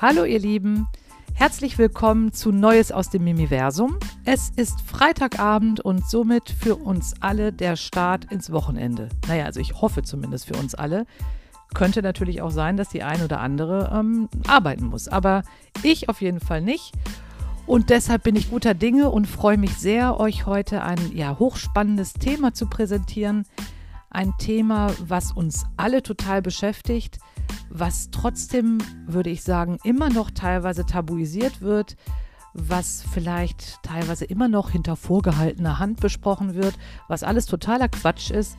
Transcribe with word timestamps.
Hallo 0.00 0.22
ihr 0.22 0.38
Lieben, 0.38 0.86
herzlich 1.34 1.76
willkommen 1.76 2.32
zu 2.32 2.52
Neues 2.52 2.92
aus 2.92 3.10
dem 3.10 3.24
Mimiversum. 3.24 3.98
Es 4.24 4.50
ist 4.50 4.80
Freitagabend 4.82 5.80
und 5.80 6.08
somit 6.08 6.50
für 6.50 6.76
uns 6.76 7.14
alle 7.18 7.52
der 7.52 7.74
Start 7.74 8.30
ins 8.30 8.52
Wochenende. 8.52 9.08
Naja, 9.26 9.46
also 9.46 9.58
ich 9.58 9.80
hoffe 9.80 10.04
zumindest 10.04 10.46
für 10.46 10.54
uns 10.54 10.76
alle. 10.76 11.04
Könnte 11.74 12.00
natürlich 12.00 12.42
auch 12.42 12.52
sein, 12.52 12.76
dass 12.76 12.90
die 12.90 13.02
ein 13.02 13.22
oder 13.22 13.40
andere 13.40 13.90
ähm, 13.92 14.28
arbeiten 14.46 14.86
muss, 14.86 15.08
aber 15.08 15.42
ich 15.82 16.08
auf 16.08 16.20
jeden 16.20 16.38
Fall 16.38 16.62
nicht. 16.62 16.92
Und 17.66 17.90
deshalb 17.90 18.22
bin 18.22 18.36
ich 18.36 18.50
guter 18.50 18.74
Dinge 18.74 19.10
und 19.10 19.26
freue 19.26 19.58
mich 19.58 19.74
sehr, 19.78 20.20
euch 20.20 20.46
heute 20.46 20.84
ein 20.84 21.10
ja, 21.12 21.40
hochspannendes 21.40 22.12
Thema 22.12 22.54
zu 22.54 22.66
präsentieren. 22.66 23.46
Ein 24.10 24.32
Thema, 24.38 24.92
was 25.00 25.32
uns 25.32 25.66
alle 25.76 26.04
total 26.04 26.40
beschäftigt, 26.40 27.18
was 27.78 28.10
trotzdem, 28.10 28.78
würde 29.06 29.30
ich 29.30 29.42
sagen, 29.42 29.78
immer 29.84 30.10
noch 30.10 30.30
teilweise 30.30 30.84
tabuisiert 30.86 31.60
wird, 31.60 31.96
was 32.54 33.04
vielleicht 33.12 33.82
teilweise 33.82 34.24
immer 34.24 34.48
noch 34.48 34.70
hinter 34.70 34.96
vorgehaltener 34.96 35.78
Hand 35.78 36.00
besprochen 36.00 36.54
wird, 36.54 36.74
was 37.06 37.22
alles 37.22 37.46
totaler 37.46 37.88
Quatsch 37.88 38.30
ist, 38.30 38.56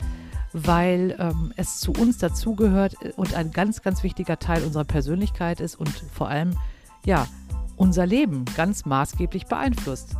weil 0.53 1.15
ähm, 1.19 1.53
es 1.57 1.79
zu 1.79 1.91
uns 1.91 2.17
dazugehört 2.17 2.95
und 3.17 3.33
ein 3.35 3.51
ganz, 3.51 3.81
ganz 3.81 4.03
wichtiger 4.03 4.39
Teil 4.39 4.63
unserer 4.63 4.85
Persönlichkeit 4.85 5.59
ist 5.59 5.75
und 5.75 5.89
vor 5.89 6.29
allem, 6.29 6.57
ja, 7.05 7.27
unser 7.75 8.05
Leben 8.05 8.45
ganz 8.55 8.85
maßgeblich 8.85 9.45
beeinflusst. 9.45 10.15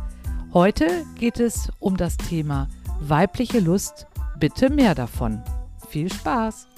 Heute 0.52 1.04
geht 1.16 1.40
es 1.40 1.70
um 1.78 1.96
das 1.96 2.16
Thema 2.16 2.68
weibliche 3.00 3.60
Lust. 3.60 4.06
Bitte 4.38 4.70
mehr 4.70 4.94
davon. 4.94 5.42
Viel 5.88 6.12
Spaß! 6.12 6.68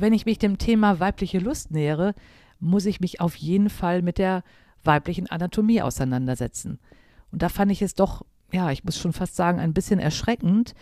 Wenn 0.00 0.12
ich 0.12 0.26
mich 0.26 0.38
dem 0.38 0.58
Thema 0.58 1.00
weibliche 1.00 1.38
Lust 1.38 1.70
nähere, 1.70 2.14
muss 2.58 2.86
ich 2.86 3.00
mich 3.00 3.20
auf 3.20 3.34
jeden 3.36 3.70
Fall 3.70 4.02
mit 4.02 4.18
der 4.18 4.42
weiblichen 4.84 5.30
Anatomie 5.30 5.82
auseinandersetzen. 5.82 6.78
Und 7.32 7.42
da 7.42 7.48
fand 7.48 7.70
ich 7.72 7.82
es 7.82 7.94
doch, 7.94 8.24
ja, 8.52 8.70
ich 8.70 8.84
muss 8.84 8.98
schon 8.98 9.12
fast 9.12 9.36
sagen, 9.36 9.58
ein 9.58 9.74
bisschen 9.74 10.00
erschreckend, 10.00 10.74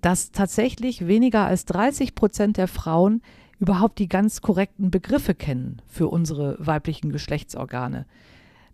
dass 0.00 0.32
tatsächlich 0.32 1.06
weniger 1.06 1.46
als 1.46 1.64
30 1.66 2.14
Prozent 2.14 2.56
der 2.56 2.68
Frauen 2.68 3.22
überhaupt 3.58 3.98
die 3.98 4.08
ganz 4.08 4.40
korrekten 4.40 4.90
Begriffe 4.90 5.34
kennen 5.34 5.80
für 5.86 6.08
unsere 6.08 6.56
weiblichen 6.58 7.12
Geschlechtsorgane. 7.12 8.06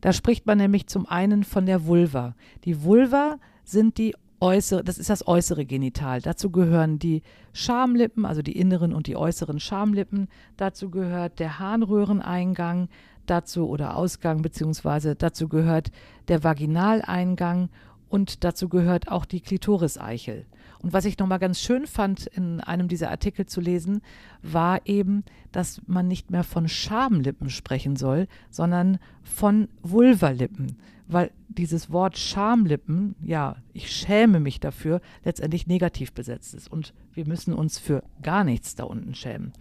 Da 0.00 0.12
spricht 0.12 0.46
man 0.46 0.58
nämlich 0.58 0.86
zum 0.86 1.06
einen 1.06 1.44
von 1.44 1.66
der 1.66 1.84
Vulva. 1.86 2.34
Die 2.64 2.82
Vulva 2.82 3.38
sind 3.64 3.98
die 3.98 4.14
äußere, 4.40 4.84
das 4.84 4.98
ist 4.98 5.10
das 5.10 5.26
äußere 5.26 5.64
Genital. 5.64 6.20
Dazu 6.20 6.50
gehören 6.50 6.98
die 6.98 7.22
Schamlippen, 7.52 8.24
also 8.24 8.42
die 8.42 8.58
inneren 8.58 8.94
und 8.94 9.06
die 9.06 9.16
äußeren 9.16 9.60
Schamlippen. 9.60 10.28
Dazu 10.56 10.90
gehört 10.90 11.38
der 11.38 11.58
Harnröhreneingang, 11.58 12.88
dazu 13.26 13.68
oder 13.68 13.96
Ausgang, 13.96 14.42
beziehungsweise 14.42 15.14
dazu 15.14 15.48
gehört 15.48 15.90
der 16.28 16.44
Vaginaleingang 16.44 17.68
und 18.08 18.44
dazu 18.44 18.68
gehört 18.68 19.08
auch 19.08 19.24
die 19.24 19.40
Klitoriseichel. 19.40 20.46
Und 20.82 20.92
was 20.92 21.04
ich 21.04 21.18
nochmal 21.18 21.38
ganz 21.38 21.60
schön 21.60 21.86
fand, 21.86 22.26
in 22.26 22.60
einem 22.60 22.88
dieser 22.88 23.10
Artikel 23.10 23.46
zu 23.46 23.60
lesen, 23.60 24.00
war 24.42 24.86
eben, 24.86 25.24
dass 25.50 25.82
man 25.86 26.06
nicht 26.06 26.30
mehr 26.30 26.44
von 26.44 26.68
Schamlippen 26.68 27.50
sprechen 27.50 27.96
soll, 27.96 28.28
sondern 28.50 28.98
von 29.22 29.68
Vulvalippen 29.82 30.76
weil 31.08 31.30
dieses 31.48 31.90
Wort 31.90 32.18
Schamlippen, 32.18 33.16
ja, 33.22 33.56
ich 33.72 33.90
schäme 33.90 34.40
mich 34.40 34.60
dafür, 34.60 35.00
letztendlich 35.24 35.66
negativ 35.66 36.12
besetzt 36.12 36.54
ist. 36.54 36.70
Und 36.70 36.92
wir 37.14 37.26
müssen 37.26 37.54
uns 37.54 37.78
für 37.78 38.04
gar 38.22 38.44
nichts 38.44 38.76
da 38.76 38.84
unten 38.84 39.14
schämen. 39.14 39.52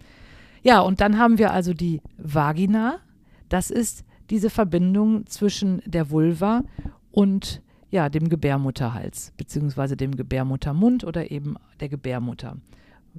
Ja, 0.62 0.80
und 0.80 1.00
dann 1.00 1.18
haben 1.18 1.38
wir 1.38 1.52
also 1.52 1.72
die 1.72 2.02
Vagina. 2.18 2.98
Das 3.48 3.70
ist 3.70 4.04
diese 4.28 4.50
Verbindung 4.50 5.26
zwischen 5.26 5.80
der 5.86 6.10
Vulva 6.10 6.64
und 7.10 7.62
ja, 7.90 8.08
dem 8.08 8.28
Gebärmutterhals, 8.28 9.32
beziehungsweise 9.36 9.96
dem 9.96 10.16
Gebärmuttermund 10.16 11.04
oder 11.04 11.30
eben 11.30 11.56
der 11.80 11.88
Gebärmutter. 11.88 12.56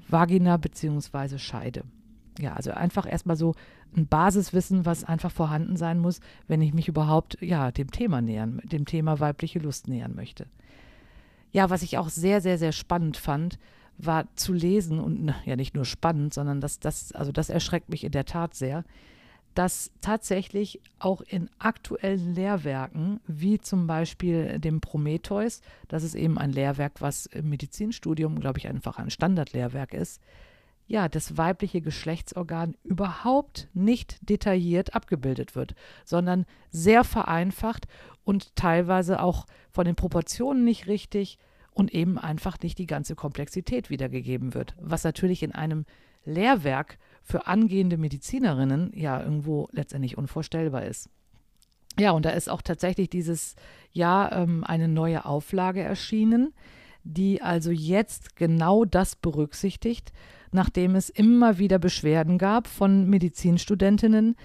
Vagina 0.08 0.58
beziehungsweise 0.58 1.40
Scheide 1.40 1.84
ja, 2.40 2.54
also 2.54 2.72
einfach 2.72 3.10
erstmal 3.10 3.36
so 3.36 3.54
ein 3.96 4.08
Basiswissen, 4.08 4.86
was 4.86 5.04
einfach 5.04 5.32
vorhanden 5.32 5.76
sein 5.76 6.00
muss, 6.00 6.20
wenn 6.48 6.62
ich 6.62 6.74
mich 6.74 6.88
überhaupt 6.88 7.38
ja 7.42 7.72
dem 7.72 7.92
Thema 7.92 8.22
nähern, 8.22 8.62
dem 8.64 8.86
Thema 8.86 9.20
weibliche 9.20 9.60
Lust 9.60 9.88
nähern 9.88 10.16
möchte. 10.16 10.48
Ja, 11.52 11.70
was 11.70 11.82
ich 11.82 11.98
auch 11.98 12.10
sehr, 12.10 12.42
sehr, 12.42 12.58
sehr 12.58 12.72
spannend 12.72 13.18
fand, 13.18 13.60
war 13.98 14.26
zu 14.36 14.54
lesen 14.54 15.00
und 15.00 15.34
ja 15.46 15.56
nicht 15.56 15.76
nur 15.76 15.86
spannend, 15.86 16.34
sondern 16.34 16.62
das, 16.62 16.80
das, 16.80 17.12
also 17.12 17.32
das 17.32 17.50
erschreckt 17.50 17.90
mich 17.90 18.04
in 18.04 18.12
der 18.12 18.26
Tat 18.26 18.56
sehr, 18.56 18.86
dass 19.60 19.92
tatsächlich 20.00 20.80
auch 21.00 21.20
in 21.20 21.50
aktuellen 21.60 22.34
Lehrwerken, 22.34 23.20
wie 23.28 23.60
zum 23.60 23.88
Beispiel 23.88 24.58
dem 24.58 24.80
Prometheus, 24.80 25.60
das 25.90 26.04
ist 26.04 26.16
eben 26.16 26.38
ein 26.38 26.54
Lehrwerk, 26.54 27.02
was 27.02 27.26
im 27.26 27.50
Medizinstudium, 27.50 28.40
glaube 28.40 28.60
ich, 28.60 28.70
einfach 28.70 29.00
ein 29.00 29.10
Standardlehrwerk 29.10 29.94
ist, 29.94 30.22
ja, 30.88 31.10
das 31.10 31.36
weibliche 31.36 31.82
Geschlechtsorgan 31.82 32.78
überhaupt 32.86 33.68
nicht 33.74 34.18
detailliert 34.22 34.96
abgebildet 34.96 35.58
wird, 35.58 35.76
sondern 36.06 36.46
sehr 36.70 37.04
vereinfacht 37.04 37.86
und 38.24 38.56
teilweise 38.56 39.22
auch 39.22 39.46
von 39.72 39.84
den 39.84 39.98
Proportionen 39.98 40.64
nicht 40.64 40.88
richtig 40.88 41.38
und 41.72 41.94
eben 41.94 42.18
einfach 42.18 42.58
nicht 42.62 42.78
die 42.78 42.88
ganze 42.88 43.14
Komplexität 43.14 43.90
wiedergegeben 43.90 44.54
wird, 44.54 44.74
was 44.80 45.04
natürlich 45.04 45.44
in 45.44 45.52
einem 45.52 45.86
Lehrwerk 46.24 46.98
für 47.24 47.48
angehende 47.48 47.98
Medizinerinnen 47.98 48.92
ja 48.96 49.22
irgendwo 49.22 49.68
letztendlich 49.72 50.18
unvorstellbar 50.18 50.86
ist. 50.86 51.10
Ja, 52.00 52.12
und 52.12 52.26
da 52.26 52.30
ist 52.30 52.50
auch 52.50 52.62
tatsächlich 52.62 53.10
dieses 53.10 53.56
Jahr 53.92 54.32
ähm, 54.32 54.64
eine 54.64 54.88
neue 54.88 55.26
Auflage 55.26 55.82
erschienen, 55.82 56.54
die 57.04 57.42
also 57.42 57.72
jetzt 57.72 58.36
genau 58.36 58.86
das 58.86 59.16
berücksichtigt, 59.16 60.12
nachdem 60.52 60.96
es 60.96 61.10
immer 61.10 61.58
wieder 61.58 61.80
Beschwerden 61.80 62.38
gab 62.38 62.68
von 62.68 63.10
Medizinstudentinnen, 63.10 64.36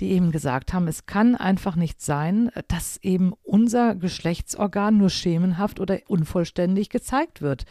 die 0.00 0.10
eben 0.10 0.32
gesagt 0.32 0.72
haben, 0.72 0.88
es 0.88 1.06
kann 1.06 1.36
einfach 1.36 1.76
nicht 1.76 2.02
sein, 2.02 2.50
dass 2.68 2.98
eben 3.02 3.32
unser 3.44 3.94
Geschlechtsorgan 3.94 4.96
nur 4.96 5.10
schemenhaft 5.10 5.78
oder 5.78 6.00
unvollständig 6.08 6.88
gezeigt 6.90 7.42
wird. 7.42 7.64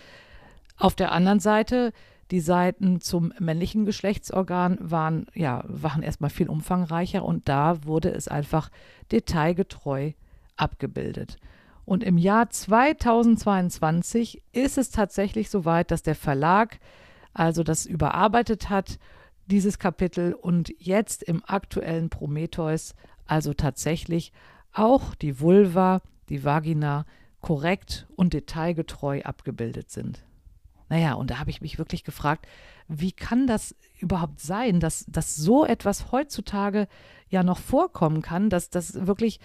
Auf 0.78 0.96
der 0.96 1.12
anderen 1.12 1.40
Seite, 1.40 1.92
die 2.34 2.40
Seiten 2.40 3.00
zum 3.00 3.32
männlichen 3.38 3.86
Geschlechtsorgan 3.86 4.80
waren, 4.82 5.28
ja, 5.36 5.64
waren 5.68 6.02
erstmal 6.02 6.32
viel 6.32 6.50
umfangreicher 6.50 7.24
und 7.24 7.48
da 7.48 7.86
wurde 7.86 8.10
es 8.10 8.28
einfach 8.28 8.72
detailgetreu 9.12 10.14
abgebildet. 10.56 11.38
Und 11.86 12.04
im 12.04 12.18
Jahr 12.18 12.50
2022 12.50 14.42
ist 14.52 14.80
es 14.80 14.90
tatsächlich 14.90 15.52
soweit, 15.52 15.92
dass 15.92 16.02
der 16.02 16.16
Verlag 16.16 16.80
also 17.36 17.62
das 17.62 17.86
überarbeitet 17.86 18.72
hat, 18.72 18.98
dieses 19.46 19.78
Kapitel 19.78 20.34
und 20.34 20.74
jetzt 20.80 21.22
im 21.22 21.44
aktuellen 21.46 22.10
Prometheus 22.10 22.96
also 23.28 23.54
tatsächlich 23.54 24.34
auch 24.72 25.14
die 25.14 25.40
Vulva, 25.40 26.02
die 26.30 26.44
Vagina 26.44 27.06
korrekt 27.42 28.08
und 28.16 28.34
detailgetreu 28.34 29.22
abgebildet 29.22 29.92
sind. 29.92 30.26
Naja, 30.94 31.14
und 31.14 31.32
da 31.32 31.40
habe 31.40 31.50
ich 31.50 31.60
mich 31.60 31.80
wirklich 31.80 32.04
gefragt, 32.04 32.46
wie 32.88 33.14
kann 33.14 33.48
das 33.48 33.76
überhaupt 34.00 34.40
sein, 34.40 34.80
dass, 34.80 35.06
dass 35.08 35.36
so 35.36 35.66
etwas 35.66 36.12
heutzutage 36.12 36.88
ja 37.30 37.42
noch 37.42 37.58
vorkommen 37.58 38.22
kann, 38.22 38.52
dass 38.52 38.70
das 38.70 39.08
wirklich, 39.08 39.40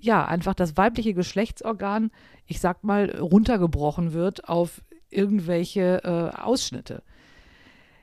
ja, 0.00 0.24
einfach 0.24 0.54
das 0.54 0.78
weibliche 0.78 1.12
Geschlechtsorgan, 1.12 2.10
ich 2.46 2.60
sag 2.60 2.82
mal, 2.82 3.14
runtergebrochen 3.14 4.14
wird 4.14 4.48
auf 4.48 4.80
irgendwelche 5.10 6.02
äh, 6.02 6.34
Ausschnitte. 6.40 7.02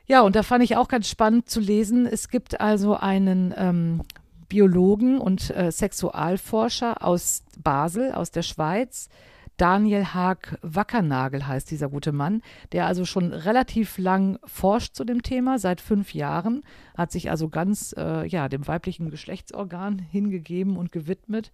Ja, 0.06 0.20
und 0.20 0.36
da 0.36 0.44
fand 0.44 0.62
ich 0.62 0.76
auch 0.76 0.86
ganz 0.86 1.08
spannend 1.08 1.50
zu 1.50 1.58
lesen. 1.58 2.06
Es 2.06 2.28
gibt 2.28 2.60
also 2.60 2.96
einen 2.96 3.52
ähm, 3.56 4.02
Biologen 4.48 5.18
und 5.18 5.50
äh, 5.50 5.72
Sexualforscher 5.72 7.04
aus 7.04 7.42
Basel, 7.58 8.12
aus 8.12 8.30
der 8.30 8.42
Schweiz. 8.42 9.08
Daniel 9.56 10.06
Haag 10.06 10.58
Wackernagel 10.62 11.46
heißt 11.46 11.70
dieser 11.70 11.88
gute 11.88 12.12
Mann, 12.12 12.42
der 12.72 12.86
also 12.86 13.04
schon 13.04 13.32
relativ 13.32 13.98
lang 13.98 14.38
forscht 14.44 14.94
zu 14.94 15.04
dem 15.04 15.22
Thema, 15.22 15.58
seit 15.58 15.80
fünf 15.80 16.14
Jahren, 16.14 16.62
hat 16.96 17.12
sich 17.12 17.30
also 17.30 17.48
ganz 17.48 17.94
äh, 17.96 18.26
ja, 18.26 18.48
dem 18.48 18.66
weiblichen 18.66 19.10
Geschlechtsorgan 19.10 19.98
hingegeben 19.98 20.76
und 20.76 20.90
gewidmet 20.90 21.52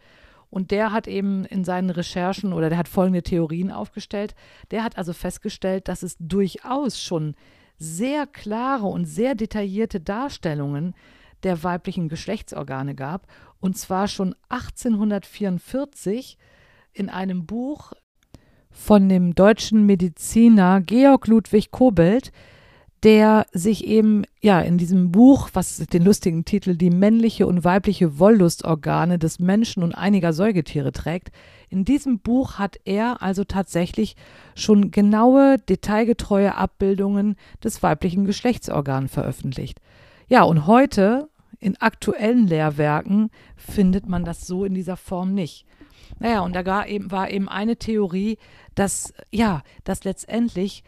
und 0.51 0.71
der 0.71 0.93
hat 0.93 1.07
eben 1.07 1.45
in 1.45 1.65
seinen 1.65 1.91
Recherchen 1.91 2.53
oder 2.53 2.69
der 2.69 2.79
hat 2.79 2.89
folgende 2.89 3.23
Theorien 3.23 3.71
aufgestellt. 3.71 4.35
Der 4.71 4.83
hat 4.83 4.97
also 4.97 5.13
festgestellt, 5.13 5.89
dass 5.89 6.03
es 6.03 6.17
durchaus 6.19 7.01
schon 7.01 7.35
sehr 7.79 8.27
klare 8.27 8.87
und 8.87 9.05
sehr 9.05 9.35
detaillierte 9.35 10.01
Darstellungen 10.01 10.95
der 11.43 11.63
weiblichen 11.63 12.09
Geschlechtsorgane 12.09 12.95
gab. 12.95 13.27
Und 13.61 13.77
zwar 13.77 14.09
schon 14.09 14.35
1844 14.49 16.39
in 16.99 17.09
einem 17.09 17.47
Buch 17.47 17.93
von 18.71 19.09
dem 19.09 19.35
deutschen 19.35 19.87
Mediziner 19.87 20.81
Georg 20.81 21.27
Ludwig 21.27 21.71
Kobelt, 21.71 22.33
der 23.05 23.47
sich 23.53 23.87
eben 23.87 24.25
ja 24.41 24.61
in 24.61 24.77
diesem 24.77 25.13
Buch, 25.13 25.51
was 25.53 25.77
den 25.77 26.05
lustigen 26.05 26.45
Titel 26.45 26.75
Die 26.75 26.91
männliche 26.91 27.47
und 27.47 27.63
weibliche 27.63 28.19
Wolllustorgane 28.19 29.19
des 29.19 29.39
Menschen 29.39 29.85
und 29.85 29.95
einiger 29.95 30.33
Säugetiere 30.33 30.91
trägt, 30.91 31.31
in 31.71 31.85
diesem 31.85 32.19
Buch 32.19 32.55
hat 32.59 32.79
er 32.85 33.23
also 33.23 33.45
tatsächlich 33.45 34.17
schon 34.57 34.91
genaue, 34.91 35.59
detailgetreue 35.59 36.57
Abbildungen 36.57 37.37
des 37.63 37.83
weiblichen 37.83 38.25
Geschlechtsorgans 38.25 39.13
veröffentlicht. 39.13 39.81
Ja, 40.29 40.43
und 40.43 40.67
heute 40.67 41.29
in 41.61 41.77
aktuellen 41.77 42.47
Lehrwerken 42.47 43.31
findet 43.57 44.09
man 44.09 44.25
das 44.25 44.47
so 44.47 44.65
in 44.65 44.75
dieser 44.75 44.97
Form 44.97 45.35
nicht. 45.35 45.67
Naja, 46.21 46.41
und 46.41 46.55
da 46.55 46.65
war 46.67 46.89
eben, 46.89 47.11
war 47.11 47.31
eben 47.31 47.49
eine 47.49 47.77
Theorie, 47.77 48.39
dass, 48.75 49.13
ja, 49.31 49.63
dass 49.85 50.05
letztendlich 50.05 50.85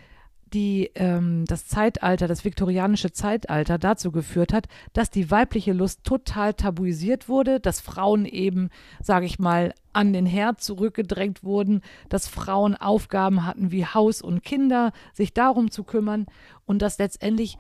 die, 0.52 0.90
ähm, 0.94 1.44
das 1.46 1.66
Zeitalter, 1.66 2.26
das 2.26 2.44
viktorianische 2.44 3.12
Zeitalter 3.12 3.78
dazu 3.78 4.10
geführt 4.10 4.52
hat, 4.52 4.66
dass 4.92 5.10
die 5.10 5.30
weibliche 5.30 5.72
Lust 5.72 6.04
total 6.04 6.54
tabuisiert 6.54 7.28
wurde, 7.28 7.60
dass 7.60 7.80
Frauen 7.80 8.26
eben, 8.26 8.70
sage 9.00 9.26
ich 9.26 9.38
mal, 9.38 9.74
an 9.92 10.12
den 10.12 10.26
Herd 10.26 10.60
zurückgedrängt 10.60 11.44
wurden, 11.44 11.82
dass 12.08 12.28
Frauen 12.28 12.76
Aufgaben 12.76 13.46
hatten 13.46 13.70
wie 13.70 13.86
Haus 13.86 14.22
und 14.22 14.42
Kinder, 14.42 14.92
sich 15.12 15.32
darum 15.32 15.70
zu 15.70 15.84
kümmern 15.84 16.26
und 16.66 16.82
dass 16.82 16.98
letztendlich 16.98 17.56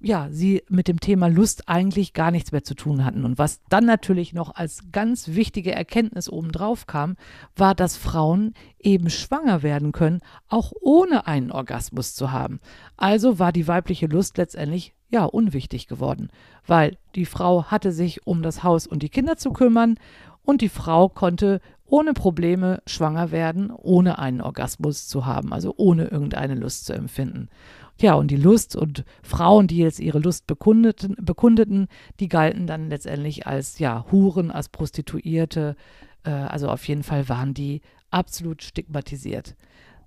ja, 0.00 0.28
sie 0.30 0.62
mit 0.68 0.86
dem 0.86 1.00
Thema 1.00 1.28
Lust 1.28 1.68
eigentlich 1.68 2.12
gar 2.12 2.30
nichts 2.30 2.52
mehr 2.52 2.62
zu 2.62 2.74
tun 2.74 3.04
hatten. 3.04 3.24
Und 3.24 3.38
was 3.38 3.60
dann 3.68 3.84
natürlich 3.84 4.32
noch 4.32 4.54
als 4.54 4.92
ganz 4.92 5.28
wichtige 5.28 5.72
Erkenntnis 5.72 6.30
obendrauf 6.30 6.86
kam, 6.86 7.16
war, 7.56 7.74
dass 7.74 7.96
Frauen 7.96 8.54
eben 8.78 9.10
schwanger 9.10 9.62
werden 9.62 9.92
können, 9.92 10.20
auch 10.48 10.72
ohne 10.80 11.26
einen 11.26 11.50
Orgasmus 11.50 12.14
zu 12.14 12.30
haben. 12.30 12.60
Also 12.96 13.38
war 13.38 13.52
die 13.52 13.66
weibliche 13.66 14.06
Lust 14.06 14.38
letztendlich 14.38 14.94
ja 15.10 15.24
unwichtig 15.24 15.88
geworden, 15.88 16.28
weil 16.66 16.96
die 17.14 17.26
Frau 17.26 17.64
hatte 17.64 17.92
sich 17.92 18.26
um 18.26 18.42
das 18.42 18.62
Haus 18.62 18.86
und 18.86 19.02
die 19.02 19.08
Kinder 19.08 19.36
zu 19.36 19.52
kümmern 19.52 19.96
und 20.44 20.60
die 20.60 20.68
Frau 20.68 21.08
konnte 21.08 21.60
ohne 21.86 22.12
Probleme 22.12 22.82
schwanger 22.86 23.32
werden, 23.32 23.70
ohne 23.70 24.18
einen 24.18 24.42
Orgasmus 24.42 25.08
zu 25.08 25.26
haben, 25.26 25.52
also 25.52 25.74
ohne 25.76 26.04
irgendeine 26.04 26.54
Lust 26.54 26.84
zu 26.84 26.92
empfinden. 26.92 27.48
Ja, 28.00 28.14
und 28.14 28.30
die 28.30 28.36
Lust 28.36 28.76
und 28.76 29.04
Frauen, 29.22 29.66
die 29.66 29.78
jetzt 29.78 29.98
ihre 29.98 30.20
Lust 30.20 30.46
bekundeten, 30.46 31.16
bekundeten 31.20 31.88
die 32.20 32.28
galten 32.28 32.66
dann 32.66 32.90
letztendlich 32.90 33.46
als 33.46 33.78
ja, 33.80 34.06
Huren, 34.12 34.50
als 34.50 34.68
Prostituierte. 34.68 35.74
Äh, 36.24 36.30
also 36.30 36.68
auf 36.68 36.86
jeden 36.86 37.02
Fall 37.02 37.28
waren 37.28 37.54
die 37.54 37.80
absolut 38.10 38.62
stigmatisiert. 38.62 39.56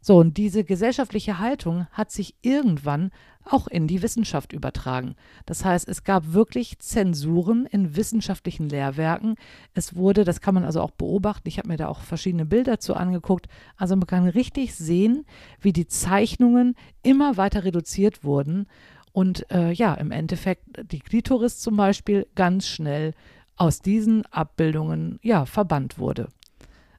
So, 0.01 0.17
und 0.17 0.37
diese 0.37 0.63
gesellschaftliche 0.63 1.37
Haltung 1.37 1.85
hat 1.91 2.11
sich 2.11 2.35
irgendwann 2.41 3.11
auch 3.45 3.67
in 3.67 3.87
die 3.87 4.01
Wissenschaft 4.01 4.51
übertragen. 4.51 5.15
Das 5.45 5.63
heißt, 5.63 5.87
es 5.87 6.03
gab 6.03 6.33
wirklich 6.33 6.79
Zensuren 6.79 7.65
in 7.65 7.95
wissenschaftlichen 7.95 8.69
Lehrwerken. 8.69 9.35
Es 9.73 9.95
wurde, 9.95 10.23
das 10.23 10.41
kann 10.41 10.55
man 10.55 10.63
also 10.63 10.81
auch 10.81 10.91
beobachten, 10.91 11.47
ich 11.47 11.57
habe 11.57 11.67
mir 11.67 11.77
da 11.77 11.87
auch 11.87 12.01
verschiedene 12.01 12.45
Bilder 12.45 12.79
zu 12.79 12.95
angeguckt, 12.95 13.47
also 13.77 13.95
man 13.95 14.07
kann 14.07 14.27
richtig 14.27 14.75
sehen, 14.75 15.25
wie 15.59 15.73
die 15.73 15.87
Zeichnungen 15.87 16.75
immer 17.03 17.37
weiter 17.37 17.63
reduziert 17.63 18.23
wurden 18.23 18.67
und 19.11 19.49
äh, 19.51 19.71
ja, 19.71 19.93
im 19.95 20.11
Endeffekt 20.11 20.63
die 20.91 20.99
Klitoris 20.99 21.59
zum 21.59 21.75
Beispiel 21.75 22.27
ganz 22.35 22.67
schnell 22.67 23.13
aus 23.55 23.81
diesen 23.81 24.25
Abbildungen 24.27 25.19
ja 25.21 25.45
verbannt 25.45 25.99
wurde. 25.99 26.29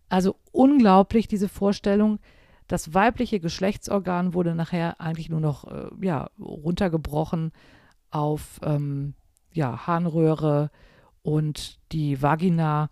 Also 0.09 0.37
unglaublich 0.53 1.27
diese 1.27 1.49
Vorstellung, 1.49 2.19
das 2.73 2.95
weibliche 2.95 3.39
Geschlechtsorgan 3.39 4.33
wurde 4.33 4.55
nachher 4.55 4.99
eigentlich 4.99 5.29
nur 5.29 5.41
noch 5.41 5.71
äh, 5.71 5.91
ja, 6.01 6.31
runtergebrochen 6.41 7.53
auf 8.11 8.61
ähm, 8.63 9.13
ja, 9.53 9.87
Harnröhre 9.87 10.71
und 11.21 11.79
die 11.93 12.23
Vagina, 12.23 12.89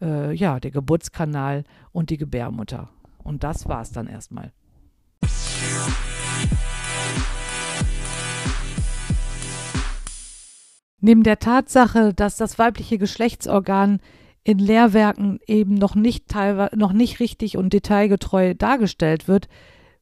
äh, 0.00 0.32
ja, 0.34 0.60
der 0.60 0.70
Geburtskanal 0.70 1.64
und 1.90 2.10
die 2.10 2.16
Gebärmutter. 2.16 2.90
Und 3.24 3.42
das 3.42 3.68
war 3.68 3.82
es 3.82 3.90
dann 3.90 4.06
erstmal. 4.06 4.52
Neben 11.00 11.24
der 11.24 11.40
Tatsache, 11.40 12.14
dass 12.14 12.36
das 12.36 12.56
weibliche 12.56 12.98
Geschlechtsorgan 12.98 13.98
in 14.48 14.58
Lehrwerken 14.58 15.40
eben 15.46 15.74
noch 15.74 15.94
nicht 15.94 16.26
teilweise 16.26 16.74
noch 16.74 16.94
nicht 16.94 17.20
richtig 17.20 17.58
und 17.58 17.74
detailgetreu 17.74 18.54
dargestellt 18.54 19.28
wird, 19.28 19.46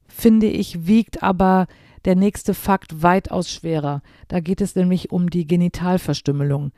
finde 0.07 0.47
ich, 0.47 0.87
wiegt 0.87 1.21
aber 1.21 1.67
der 2.05 2.15
nächste 2.15 2.53
Fakt 2.53 3.03
weitaus 3.03 3.51
schwerer. 3.51 4.01
Da 4.29 4.39
geht 4.39 4.61
es 4.61 4.73
nämlich 4.73 5.11
um 5.11 5.29
die 5.29 5.45
Genitalverstümmelung. 5.45 6.71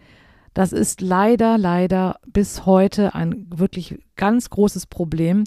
Das 0.55 0.73
ist 0.73 0.99
leider, 0.99 1.59
leider 1.59 2.19
bis 2.25 2.65
heute 2.65 3.13
ein 3.13 3.45
wirklich 3.55 3.99
ganz 4.15 4.49
großes 4.49 4.87
Problem, 4.87 5.43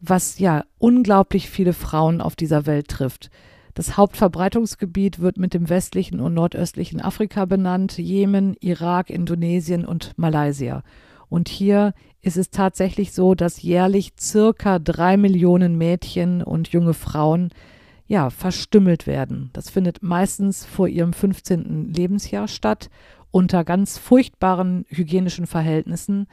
was 0.00 0.38
ja 0.38 0.64
unglaublich 0.78 1.50
viele 1.50 1.74
Frauen 1.74 2.22
auf 2.22 2.36
dieser 2.36 2.64
Welt 2.64 2.88
trifft. 2.88 3.30
Das 3.74 3.98
Hauptverbreitungsgebiet 3.98 5.18
wird 5.18 5.36
mit 5.36 5.52
dem 5.52 5.68
westlichen 5.68 6.20
und 6.20 6.32
nordöstlichen 6.32 7.02
Afrika 7.02 7.44
benannt, 7.44 7.98
Jemen, 7.98 8.56
Irak, 8.60 9.10
Indonesien 9.10 9.84
und 9.84 10.16
Malaysia. 10.16 10.82
Und 11.30 11.48
hier 11.48 11.94
ist 12.20 12.36
es 12.36 12.50
tatsächlich 12.50 13.12
so, 13.12 13.34
dass 13.34 13.62
jährlich 13.62 14.12
circa 14.20 14.78
drei 14.78 15.16
Millionen 15.16 15.78
Mädchen 15.78 16.42
und 16.42 16.68
junge 16.68 16.92
Frauen 16.92 17.50
ja, 18.06 18.28
verstümmelt 18.28 19.06
werden. 19.06 19.50
Das 19.52 19.70
findet 19.70 20.02
meistens 20.02 20.66
vor 20.66 20.88
ihrem 20.88 21.12
15. 21.12 21.94
Lebensjahr 21.94 22.48
statt, 22.48 22.90
unter 23.30 23.64
ganz 23.64 23.96
furchtbaren 23.96 24.84
hygienischen 24.88 25.46
Verhältnissen, 25.46 26.26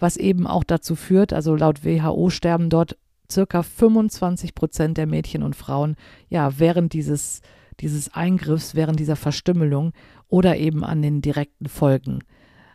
was 0.00 0.16
eben 0.16 0.48
auch 0.48 0.64
dazu 0.64 0.96
führt, 0.96 1.32
also 1.32 1.54
laut 1.54 1.84
WHO 1.84 2.30
sterben 2.30 2.68
dort 2.68 2.98
circa 3.30 3.62
25 3.62 4.56
Prozent 4.56 4.98
der 4.98 5.06
Mädchen 5.06 5.44
und 5.44 5.54
Frauen 5.54 5.94
ja 6.28 6.58
während 6.58 6.92
dieses, 6.92 7.42
dieses 7.78 8.12
Eingriffs, 8.12 8.74
während 8.74 8.98
dieser 8.98 9.14
Verstümmelung 9.16 9.92
oder 10.28 10.56
eben 10.56 10.84
an 10.84 11.00
den 11.00 11.22
direkten 11.22 11.68
Folgen. 11.68 12.24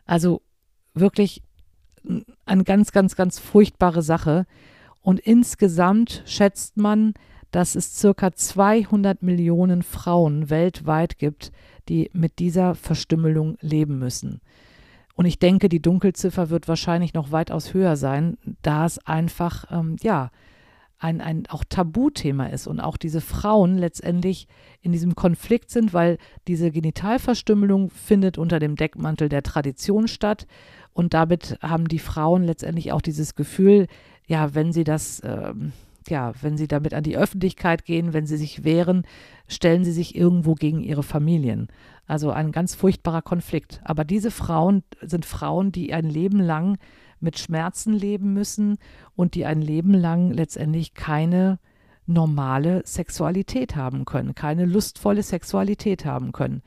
Also 0.05 0.41
wirklich 0.93 1.43
eine 2.45 2.63
ganz, 2.63 2.91
ganz, 2.91 3.15
ganz 3.15 3.39
furchtbare 3.39 4.01
Sache. 4.01 4.45
Und 5.01 5.19
insgesamt 5.19 6.23
schätzt 6.25 6.77
man, 6.77 7.13
dass 7.51 7.75
es 7.75 7.97
circa 7.97 8.33
200 8.33 9.23
Millionen 9.23 9.83
Frauen 9.83 10.49
weltweit 10.49 11.17
gibt, 11.17 11.51
die 11.87 12.09
mit 12.13 12.39
dieser 12.39 12.75
Verstümmelung 12.75 13.57
leben 13.61 13.99
müssen. 13.99 14.41
Und 15.15 15.25
ich 15.25 15.39
denke, 15.39 15.69
die 15.69 15.81
Dunkelziffer 15.81 16.49
wird 16.49 16.67
wahrscheinlich 16.67 17.13
noch 17.13 17.31
weitaus 17.31 17.73
höher 17.73 17.95
sein, 17.95 18.37
da 18.61 18.85
es 18.85 18.99
einfach, 19.05 19.71
ähm, 19.71 19.95
ja, 20.01 20.31
ein, 20.97 21.21
ein 21.21 21.45
auch 21.49 21.63
Tabuthema 21.67 22.47
ist 22.47 22.67
und 22.67 22.79
auch 22.79 22.97
diese 22.97 23.21
Frauen 23.21 23.77
letztendlich 23.77 24.47
in 24.81 24.91
diesem 24.91 25.15
Konflikt 25.15 25.69
sind, 25.69 25.93
weil 25.93 26.17
diese 26.47 26.71
Genitalverstümmelung 26.71 27.89
findet 27.89 28.37
unter 28.37 28.59
dem 28.59 28.75
Deckmantel 28.75 29.29
der 29.29 29.43
Tradition 29.43 30.07
statt 30.07 30.47
und 30.95 31.13
damit 31.13 31.59
haben 31.61 31.89
die 31.89 31.99
Frauen 31.99 32.45
letztendlich 32.45 32.93
auch 32.93 33.01
dieses 33.01 33.35
Gefühl, 33.35 33.87
ja, 34.27 34.55
wenn 34.55 34.71
sie 34.71 34.85
das, 34.85 35.21
ähm, 35.25 35.73
ja, 36.07 36.31
wenn 36.41 36.57
sie 36.57 36.69
damit 36.69 36.93
an 36.93 37.03
die 37.03 37.17
Öffentlichkeit 37.17 37.83
gehen, 37.83 38.13
wenn 38.13 38.25
sie 38.25 38.37
sich 38.37 38.63
wehren, 38.63 39.05
stellen 39.49 39.83
sie 39.83 39.91
sich 39.91 40.15
irgendwo 40.15 40.55
gegen 40.55 40.79
ihre 40.79 41.03
Familien. 41.03 41.67
Also 42.07 42.31
ein 42.31 42.53
ganz 42.53 42.75
furchtbarer 42.75 43.21
Konflikt. 43.21 43.81
Aber 43.83 44.05
diese 44.05 44.31
Frauen 44.31 44.83
sind 45.01 45.25
Frauen, 45.25 45.73
die 45.73 45.93
ein 45.93 46.05
Leben 46.05 46.39
lang 46.39 46.77
mit 47.19 47.39
Schmerzen 47.39 47.93
leben 47.93 48.31
müssen 48.31 48.77
und 49.17 49.35
die 49.35 49.45
ein 49.45 49.61
Leben 49.61 49.93
lang 49.93 50.31
letztendlich 50.31 50.93
keine 50.93 51.59
normale 52.05 52.83
Sexualität 52.85 53.75
haben 53.75 54.05
können, 54.05 54.33
keine 54.33 54.63
lustvolle 54.63 55.23
Sexualität 55.23 56.05
haben 56.05 56.31
können, 56.31 56.61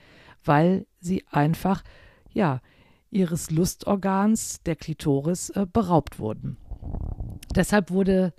weil 0.44 0.87
sie 1.00 1.25
einfach, 1.30 1.82
ja, 2.30 2.61
ihres 3.10 3.50
Lustorgans, 3.50 4.62
der 4.62 4.76
Klitoris, 4.76 5.50
äh, 5.50 5.66
beraubt 5.70 6.18
wurden. 6.18 6.56
Deshalb 7.54 7.90
wurde 7.90 8.32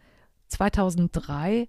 2003 0.47 1.67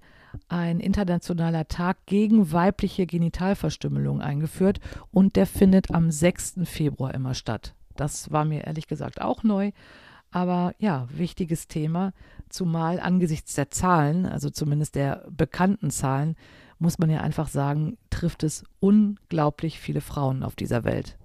ein 0.49 0.81
internationaler 0.81 1.67
Tag 1.69 2.07
gegen 2.07 2.53
weibliche 2.53 3.07
Genitalverstümmelung 3.07 4.21
eingeführt 4.21 4.81
und 5.11 5.37
der 5.37 5.47
findet 5.47 5.91
am 5.93 6.11
6. 6.11 6.61
Februar 6.65 7.15
immer 7.15 7.35
statt. 7.35 7.75
Das 7.97 8.31
war 8.31 8.45
mir 8.45 8.65
ehrlich 8.65 8.87
gesagt 8.87 9.21
auch 9.21 9.43
neu, 9.43 9.73
aber 10.31 10.75
ja, 10.79 11.09
wichtiges 11.13 11.67
Thema, 11.67 12.13
zumal 12.49 13.01
angesichts 13.01 13.55
der 13.55 13.71
Zahlen, 13.71 14.27
also 14.27 14.51
zumindest 14.51 14.95
der 14.95 15.27
bekannten 15.31 15.91
Zahlen, 15.91 16.37
muss 16.79 16.99
man 16.99 17.11
ja 17.11 17.21
einfach 17.21 17.49
sagen, 17.49 17.99
trifft 18.09 18.43
es 18.43 18.65
unglaublich 18.79 19.79
viele 19.79 20.01
Frauen 20.01 20.43
auf 20.43 20.57
dieser 20.57 20.85
Welt. 20.85 21.19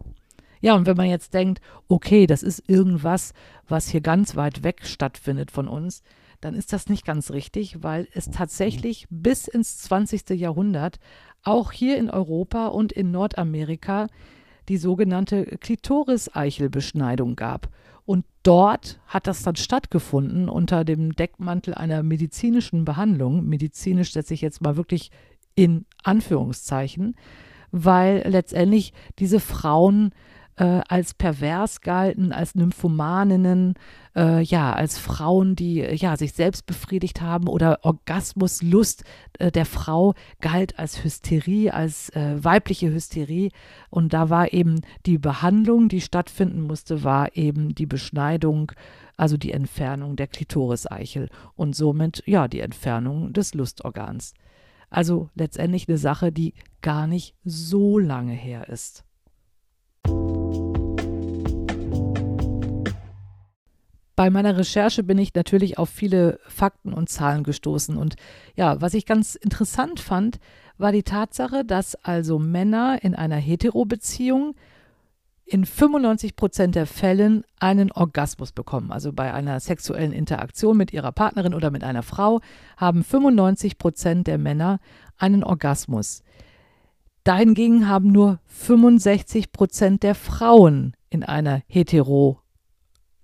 Ja, 0.66 0.74
und 0.74 0.88
wenn 0.88 0.98
man 0.98 1.06
jetzt 1.06 1.36
denkt, 1.36 1.62
okay, 1.88 2.26
das 2.26 2.42
ist 2.42 2.68
irgendwas, 2.68 3.34
was 3.68 3.88
hier 3.88 4.02
ganz 4.02 4.36
weit 4.36 4.64
weg 4.64 4.88
stattfindet 4.88 5.52
von 5.52 5.68
uns, 5.68 6.02
dann 6.42 6.56
ist 6.56 6.74
das 6.74 6.90
nicht 6.90 7.06
ganz 7.06 7.30
richtig, 7.30 7.84
weil 7.84 8.08
es 8.16 8.32
tatsächlich 8.32 9.06
bis 9.12 9.48
ins 9.48 9.78
20. 9.84 10.32
Jahrhundert 10.32 10.98
auch 11.44 11.72
hier 11.72 12.00
in 12.00 12.10
Europa 12.10 12.66
und 12.66 12.92
in 12.92 13.12
Nordamerika 13.12 14.08
die 14.68 14.78
sogenannte 14.78 15.46
Klitoriseichelbeschneidung 15.46 17.36
gab. 17.36 17.70
Und 18.08 18.26
dort 18.42 19.00
hat 19.06 19.28
das 19.28 19.44
dann 19.44 19.58
stattgefunden 19.58 20.50
unter 20.50 20.84
dem 20.84 21.16
Deckmantel 21.16 21.76
einer 21.76 22.02
medizinischen 22.02 22.86
Behandlung. 22.86 23.46
Medizinisch 23.46 24.14
setze 24.14 24.34
ich 24.34 24.42
jetzt 24.42 24.64
mal 24.64 24.78
wirklich 24.78 25.12
in 25.54 25.86
Anführungszeichen, 26.02 27.16
weil 27.70 28.24
letztendlich 28.28 28.94
diese 29.20 29.40
Frauen 29.40 30.10
äh, 30.58 30.82
als 30.88 31.14
pervers 31.14 31.82
galten, 31.82 32.32
als 32.32 32.56
Nymphomaninnen, 32.56 33.74
äh, 34.16 34.42
ja, 34.42 34.74
als 34.74 34.98
Frauen, 34.98 35.56
die 35.56 35.80
ja 35.80 36.16
sich 36.18 36.34
selbst 36.34 36.66
befriedigt 36.66 37.22
haben 37.22 37.48
oder 37.48 37.80
Orgasmuslust 37.84 39.04
äh, 39.40 39.52
der 39.52 39.66
Frau 39.66 40.14
galt 40.42 40.80
als 40.80 41.04
Hysterie, 41.04 41.74
als 41.74 42.10
äh, 42.10 42.44
weibliche 42.44 42.92
Hysterie. 42.92 43.50
Und 43.90 44.14
da 44.14 44.30
war 44.30 44.54
eben 44.54 44.82
die 45.06 45.18
Behandlung, 45.18 45.90
die 45.90 46.02
stattfinden 46.02 46.62
musste, 46.62 47.04
war 47.04 47.36
eben 47.36 47.76
die 47.76 47.86
Beschneidung, 47.86 48.72
also 49.18 49.38
die 49.38 49.52
Entfernung 49.52 50.16
der 50.16 50.28
Klitoriseichel 50.28 51.30
und 51.56 51.76
somit 51.76 52.24
ja 52.26 52.48
die 52.48 52.62
Entfernung 52.62 53.34
des 53.34 53.54
Lustorgans. 53.54 54.34
Also 54.90 55.30
letztendlich 55.36 55.90
eine 55.90 55.98
Sache, 55.98 56.32
die 56.32 56.54
gar 56.82 57.08
nicht 57.08 57.36
so 57.44 57.98
lange 58.00 58.34
her 58.34 58.70
ist. 58.70 59.04
Bei 64.16 64.30
meiner 64.30 64.58
Recherche 64.58 65.04
bin 65.04 65.18
ich 65.18 65.34
natürlich 65.34 65.78
auf 65.78 65.90
viele 65.90 66.40
Fakten 66.48 66.94
und 66.94 67.10
Zahlen 67.10 67.44
gestoßen. 67.44 67.98
Und 67.98 68.16
ja, 68.56 68.80
was 68.80 68.94
ich 68.94 69.06
ganz 69.06 69.36
interessant 69.36 70.00
fand, 70.00 70.40
war 70.78 70.92
die 70.92 71.04
Tatsache, 71.04 71.66
dass 71.66 71.96
also 71.96 72.40
Männer 72.40 73.00
in 73.02 73.14
einer 73.14 73.36
Hetero-Beziehung 73.36 74.56
in 75.46 75.66
95 75.66 76.36
Prozent 76.36 76.76
der 76.76 76.88
Fällen 76.88 77.44
einen 77.60 77.92
Orgasmus 77.92 78.52
bekommen. 78.52 78.92
Also 78.92 79.14
bei 79.14 79.34
einer 79.34 79.60
sexuellen 79.60 80.12
Interaktion 80.12 80.76
mit 80.76 80.92
ihrer 80.92 81.12
Partnerin 81.12 81.54
oder 81.54 81.70
mit 81.70 81.84
einer 81.84 82.02
Frau 82.02 82.42
haben 82.78 83.04
95 83.04 83.78
Prozent 83.78 84.28
der 84.28 84.38
Männer 84.38 84.80
einen 85.18 85.44
Orgasmus. 85.44 86.24
Dahingegen 87.24 87.88
haben 87.88 88.12
nur 88.12 88.40
65 88.46 89.52
Prozent 89.52 90.04
der 90.04 90.16
Frauen 90.16 90.96
in 91.10 91.24
einer 91.24 91.62
hetero 91.68 92.40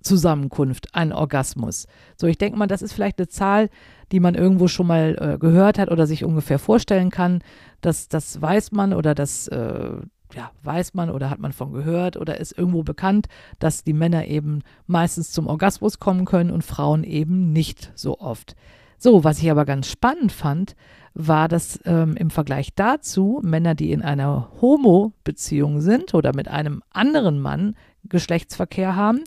Zusammenkunft 0.01 0.93
einen 0.93 1.13
Orgasmus. 1.13 1.87
So, 2.17 2.27
ich 2.27 2.37
denke 2.37 2.57
mal, 2.57 2.67
das 2.67 2.81
ist 2.81 2.93
vielleicht 2.93 3.19
eine 3.19 3.27
Zahl, 3.27 3.69
die 4.11 4.19
man 4.19 4.35
irgendwo 4.35 4.67
schon 4.67 4.87
mal 4.87 5.15
äh, 5.19 5.37
gehört 5.37 5.79
hat 5.79 5.91
oder 5.91 6.07
sich 6.07 6.23
ungefähr 6.23 6.59
vorstellen 6.59 7.09
kann. 7.09 7.43
Das, 7.81 8.09
das 8.09 8.41
weiß 8.41 8.71
man 8.71 8.93
oder 8.93 9.15
das 9.15 9.47
äh, 9.47 9.91
ja, 10.35 10.51
weiß 10.63 10.93
man 10.93 11.09
oder 11.09 11.29
hat 11.29 11.39
man 11.39 11.51
von 11.51 11.73
gehört 11.73 12.17
oder 12.17 12.39
ist 12.39 12.57
irgendwo 12.57 12.83
bekannt, 12.83 13.27
dass 13.59 13.83
die 13.83 13.93
Männer 13.93 14.25
eben 14.25 14.61
meistens 14.87 15.31
zum 15.31 15.47
Orgasmus 15.47 15.99
kommen 15.99 16.25
können 16.25 16.51
und 16.51 16.63
Frauen 16.63 17.03
eben 17.03 17.51
nicht 17.51 17.91
so 17.95 18.19
oft. 18.19 18.55
So, 18.97 19.23
was 19.23 19.39
ich 19.41 19.49
aber 19.49 19.65
ganz 19.65 19.87
spannend 19.87 20.31
fand, 20.31 20.75
war, 21.13 21.47
dass 21.47 21.79
ähm, 21.85 22.15
im 22.15 22.29
Vergleich 22.29 22.73
dazu 22.75 23.41
Männer, 23.43 23.75
die 23.75 23.91
in 23.91 24.01
einer 24.01 24.51
Homo-Beziehung 24.61 25.81
sind 25.81 26.13
oder 26.13 26.35
mit 26.35 26.47
einem 26.47 26.83
anderen 26.91 27.39
Mann 27.39 27.75
Geschlechtsverkehr 28.03 28.95
haben, 28.95 29.23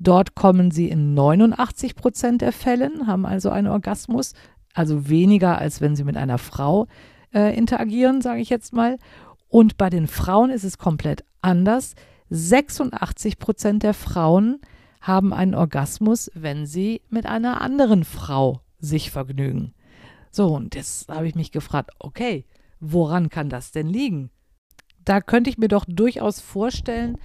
Dort 0.00 0.34
kommen 0.34 0.70
sie 0.70 0.88
in 0.88 1.12
89 1.12 1.94
Prozent 1.94 2.40
der 2.40 2.52
Fällen, 2.52 3.06
haben 3.06 3.26
also 3.26 3.50
einen 3.50 3.68
Orgasmus, 3.68 4.32
also 4.72 5.10
weniger 5.10 5.58
als 5.58 5.82
wenn 5.82 5.94
sie 5.94 6.04
mit 6.04 6.16
einer 6.16 6.38
Frau 6.38 6.86
äh, 7.34 7.54
interagieren, 7.56 8.22
sage 8.22 8.40
ich 8.40 8.48
jetzt 8.48 8.72
mal. 8.72 8.96
Und 9.48 9.76
bei 9.76 9.90
den 9.90 10.06
Frauen 10.06 10.48
ist 10.48 10.64
es 10.64 10.78
komplett 10.78 11.22
anders. 11.42 11.94
86 12.30 13.38
Prozent 13.38 13.82
der 13.82 13.92
Frauen 13.92 14.60
haben 15.02 15.34
einen 15.34 15.54
Orgasmus, 15.54 16.30
wenn 16.34 16.64
sie 16.64 17.02
mit 17.10 17.26
einer 17.26 17.60
anderen 17.60 18.04
Frau 18.04 18.62
sich 18.78 19.10
vergnügen. 19.10 19.74
So, 20.30 20.54
und 20.54 20.74
jetzt 20.76 21.10
habe 21.10 21.28
ich 21.28 21.34
mich 21.34 21.52
gefragt, 21.52 21.90
okay, 21.98 22.46
woran 22.78 23.28
kann 23.28 23.50
das 23.50 23.70
denn 23.70 23.86
liegen? 23.86 24.30
Da 25.04 25.20
könnte 25.20 25.50
ich 25.50 25.58
mir 25.58 25.68
doch 25.68 25.84
durchaus 25.86 26.40
vorstellen, 26.40 27.18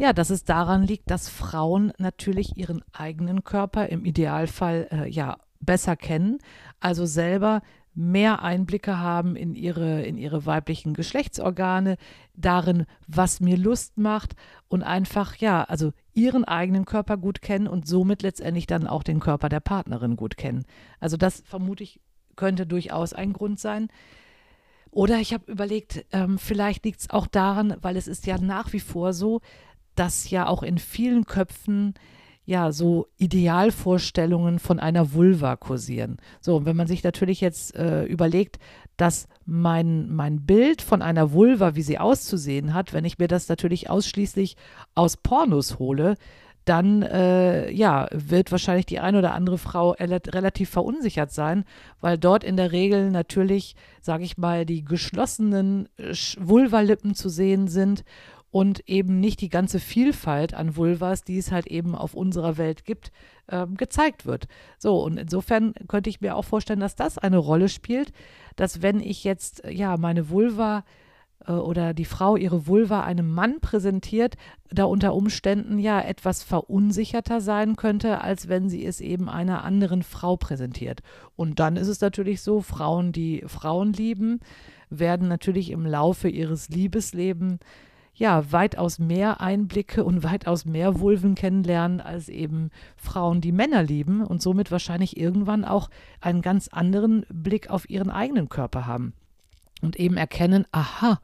ja, 0.00 0.12
dass 0.12 0.30
es 0.30 0.44
daran 0.44 0.82
liegt, 0.82 1.10
dass 1.10 1.28
Frauen 1.28 1.92
natürlich 1.98 2.56
ihren 2.56 2.82
eigenen 2.92 3.44
Körper 3.44 3.88
im 3.88 4.04
Idealfall 4.04 4.88
äh, 4.90 5.08
ja 5.08 5.36
besser 5.60 5.94
kennen, 5.94 6.38
also 6.80 7.04
selber 7.04 7.60
mehr 7.94 8.42
Einblicke 8.42 8.98
haben 8.98 9.36
in 9.36 9.54
ihre, 9.54 10.02
in 10.02 10.16
ihre 10.16 10.46
weiblichen 10.46 10.94
Geschlechtsorgane, 10.94 11.96
darin, 12.34 12.86
was 13.06 13.40
mir 13.40 13.58
Lust 13.58 13.98
macht 13.98 14.36
und 14.68 14.82
einfach, 14.82 15.36
ja, 15.36 15.64
also 15.64 15.92
ihren 16.14 16.44
eigenen 16.44 16.86
Körper 16.86 17.18
gut 17.18 17.42
kennen 17.42 17.66
und 17.66 17.86
somit 17.86 18.22
letztendlich 18.22 18.66
dann 18.66 18.86
auch 18.86 19.02
den 19.02 19.20
Körper 19.20 19.50
der 19.50 19.60
Partnerin 19.60 20.16
gut 20.16 20.36
kennen. 20.36 20.64
Also 20.98 21.16
das 21.16 21.40
vermute 21.40 21.82
ich 21.82 22.00
könnte 22.36 22.66
durchaus 22.66 23.12
ein 23.12 23.34
Grund 23.34 23.60
sein. 23.60 23.88
Oder 24.92 25.18
ich 25.18 25.34
habe 25.34 25.50
überlegt, 25.50 26.04
ähm, 26.10 26.38
vielleicht 26.38 26.84
liegt 26.84 27.00
es 27.00 27.10
auch 27.10 27.26
daran, 27.26 27.76
weil 27.82 27.96
es 27.96 28.08
ist 28.08 28.26
ja 28.26 28.38
nach 28.38 28.72
wie 28.72 28.80
vor 28.80 29.12
so, 29.12 29.40
dass 29.94 30.30
ja 30.30 30.46
auch 30.46 30.62
in 30.62 30.78
vielen 30.78 31.24
Köpfen 31.26 31.94
ja 32.44 32.72
so 32.72 33.06
Idealvorstellungen 33.16 34.58
von 34.58 34.80
einer 34.80 35.12
Vulva 35.12 35.56
kursieren. 35.56 36.16
So, 36.40 36.56
und 36.56 36.66
wenn 36.66 36.76
man 36.76 36.88
sich 36.88 37.04
natürlich 37.04 37.40
jetzt 37.40 37.76
äh, 37.76 38.04
überlegt, 38.04 38.58
dass 38.96 39.28
mein, 39.46 40.10
mein 40.10 40.44
Bild 40.44 40.82
von 40.82 41.00
einer 41.00 41.32
Vulva, 41.32 41.74
wie 41.74 41.82
sie 41.82 41.98
auszusehen 41.98 42.74
hat, 42.74 42.92
wenn 42.92 43.04
ich 43.04 43.18
mir 43.18 43.28
das 43.28 43.48
natürlich 43.48 43.88
ausschließlich 43.88 44.56
aus 44.94 45.16
Pornos 45.16 45.78
hole, 45.78 46.16
dann 46.64 47.02
äh, 47.02 47.70
ja, 47.70 48.08
wird 48.12 48.52
wahrscheinlich 48.52 48.86
die 48.86 49.00
eine 49.00 49.18
oder 49.18 49.34
andere 49.34 49.56
Frau 49.56 49.92
relativ 49.92 50.70
verunsichert 50.70 51.32
sein, 51.32 51.64
weil 52.00 52.18
dort 52.18 52.44
in 52.44 52.56
der 52.56 52.72
Regel 52.72 53.10
natürlich, 53.10 53.76
sage 54.00 54.24
ich 54.24 54.36
mal, 54.36 54.66
die 54.66 54.84
geschlossenen 54.84 55.88
Vulvalippen 56.38 57.14
zu 57.14 57.28
sehen 57.28 57.68
sind 57.68 58.04
und 58.50 58.88
eben 58.88 59.20
nicht 59.20 59.40
die 59.40 59.48
ganze 59.48 59.78
Vielfalt 59.78 60.54
an 60.54 60.76
Vulvas, 60.76 61.22
die 61.22 61.38
es 61.38 61.52
halt 61.52 61.66
eben 61.66 61.94
auf 61.94 62.14
unserer 62.14 62.58
Welt 62.58 62.84
gibt, 62.84 63.12
äh, 63.46 63.66
gezeigt 63.66 64.26
wird. 64.26 64.48
So, 64.78 65.02
und 65.02 65.18
insofern 65.18 65.74
könnte 65.88 66.10
ich 66.10 66.20
mir 66.20 66.36
auch 66.36 66.44
vorstellen, 66.44 66.80
dass 66.80 66.96
das 66.96 67.18
eine 67.18 67.38
Rolle 67.38 67.68
spielt, 67.68 68.12
dass 68.56 68.82
wenn 68.82 69.00
ich 69.00 69.24
jetzt 69.24 69.62
ja 69.68 69.96
meine 69.96 70.30
Vulva 70.30 70.84
äh, 71.46 71.52
oder 71.52 71.94
die 71.94 72.04
Frau 72.04 72.36
ihre 72.36 72.66
Vulva 72.66 73.04
einem 73.04 73.30
Mann 73.30 73.60
präsentiert, 73.60 74.36
da 74.68 74.84
unter 74.84 75.14
Umständen 75.14 75.78
ja 75.78 76.00
etwas 76.00 76.42
verunsicherter 76.42 77.40
sein 77.40 77.76
könnte, 77.76 78.20
als 78.20 78.48
wenn 78.48 78.68
sie 78.68 78.84
es 78.84 79.00
eben 79.00 79.28
einer 79.28 79.64
anderen 79.64 80.02
Frau 80.02 80.36
präsentiert. 80.36 81.00
Und 81.36 81.60
dann 81.60 81.76
ist 81.76 81.88
es 81.88 82.00
natürlich 82.00 82.42
so, 82.42 82.60
Frauen, 82.62 83.12
die 83.12 83.44
Frauen 83.46 83.92
lieben, 83.92 84.40
werden 84.88 85.28
natürlich 85.28 85.70
im 85.70 85.86
Laufe 85.86 86.28
ihres 86.28 86.68
Liebeslebens 86.68 87.60
ja, 88.20 88.52
weitaus 88.52 88.98
mehr 88.98 89.40
Einblicke 89.40 90.04
und 90.04 90.22
weitaus 90.22 90.66
mehr 90.66 91.00
Vulven 91.00 91.34
kennenlernen 91.34 92.02
als 92.02 92.28
eben 92.28 92.70
Frauen, 92.98 93.40
die 93.40 93.50
Männer 93.50 93.82
lieben 93.82 94.22
und 94.26 94.42
somit 94.42 94.70
wahrscheinlich 94.70 95.16
irgendwann 95.16 95.64
auch 95.64 95.88
einen 96.20 96.42
ganz 96.42 96.68
anderen 96.68 97.24
Blick 97.32 97.70
auf 97.70 97.88
ihren 97.88 98.10
eigenen 98.10 98.50
Körper 98.50 98.86
haben 98.86 99.14
und 99.80 99.96
eben 99.96 100.18
erkennen, 100.18 100.66
aha, 100.70 101.18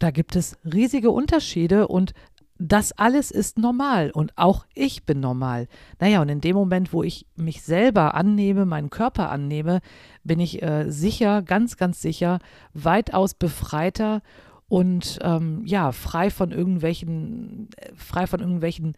da 0.00 0.10
gibt 0.10 0.34
es 0.34 0.58
riesige 0.64 1.12
Unterschiede 1.12 1.86
und 1.86 2.12
das 2.58 2.90
alles 2.90 3.30
ist 3.30 3.56
normal 3.56 4.10
und 4.10 4.32
auch 4.36 4.66
ich 4.74 5.04
bin 5.04 5.20
normal. 5.20 5.68
Naja, 6.00 6.22
und 6.22 6.28
in 6.28 6.40
dem 6.40 6.56
Moment, 6.56 6.92
wo 6.92 7.04
ich 7.04 7.26
mich 7.36 7.62
selber 7.62 8.14
annehme, 8.14 8.66
meinen 8.66 8.90
Körper 8.90 9.30
annehme, 9.30 9.80
bin 10.24 10.40
ich 10.40 10.60
äh, 10.60 10.90
sicher, 10.90 11.42
ganz, 11.42 11.76
ganz 11.76 12.02
sicher, 12.02 12.40
weitaus 12.74 13.34
befreiter 13.34 14.22
und 14.68 15.18
ähm, 15.22 15.62
ja, 15.64 15.92
frei 15.92 16.30
von 16.30 16.50
irgendwelchen, 16.50 17.68
frei 17.94 18.26
von 18.26 18.40
irgendwelchen 18.40 18.96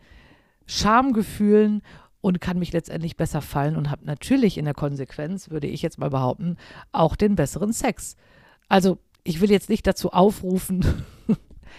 Schamgefühlen 0.66 1.82
und 2.20 2.40
kann 2.40 2.58
mich 2.58 2.72
letztendlich 2.72 3.16
besser 3.16 3.42
fallen 3.42 3.76
und 3.76 3.90
habe 3.90 4.04
natürlich 4.06 4.58
in 4.58 4.64
der 4.64 4.74
Konsequenz, 4.74 5.50
würde 5.50 5.66
ich 5.66 5.82
jetzt 5.82 5.98
mal 5.98 6.10
behaupten, 6.10 6.56
auch 6.92 7.16
den 7.16 7.36
besseren 7.36 7.72
Sex. 7.72 8.16
Also 8.68 8.98
ich 9.24 9.40
will 9.40 9.50
jetzt 9.50 9.68
nicht 9.68 9.86
dazu 9.86 10.12
aufrufen, 10.12 10.84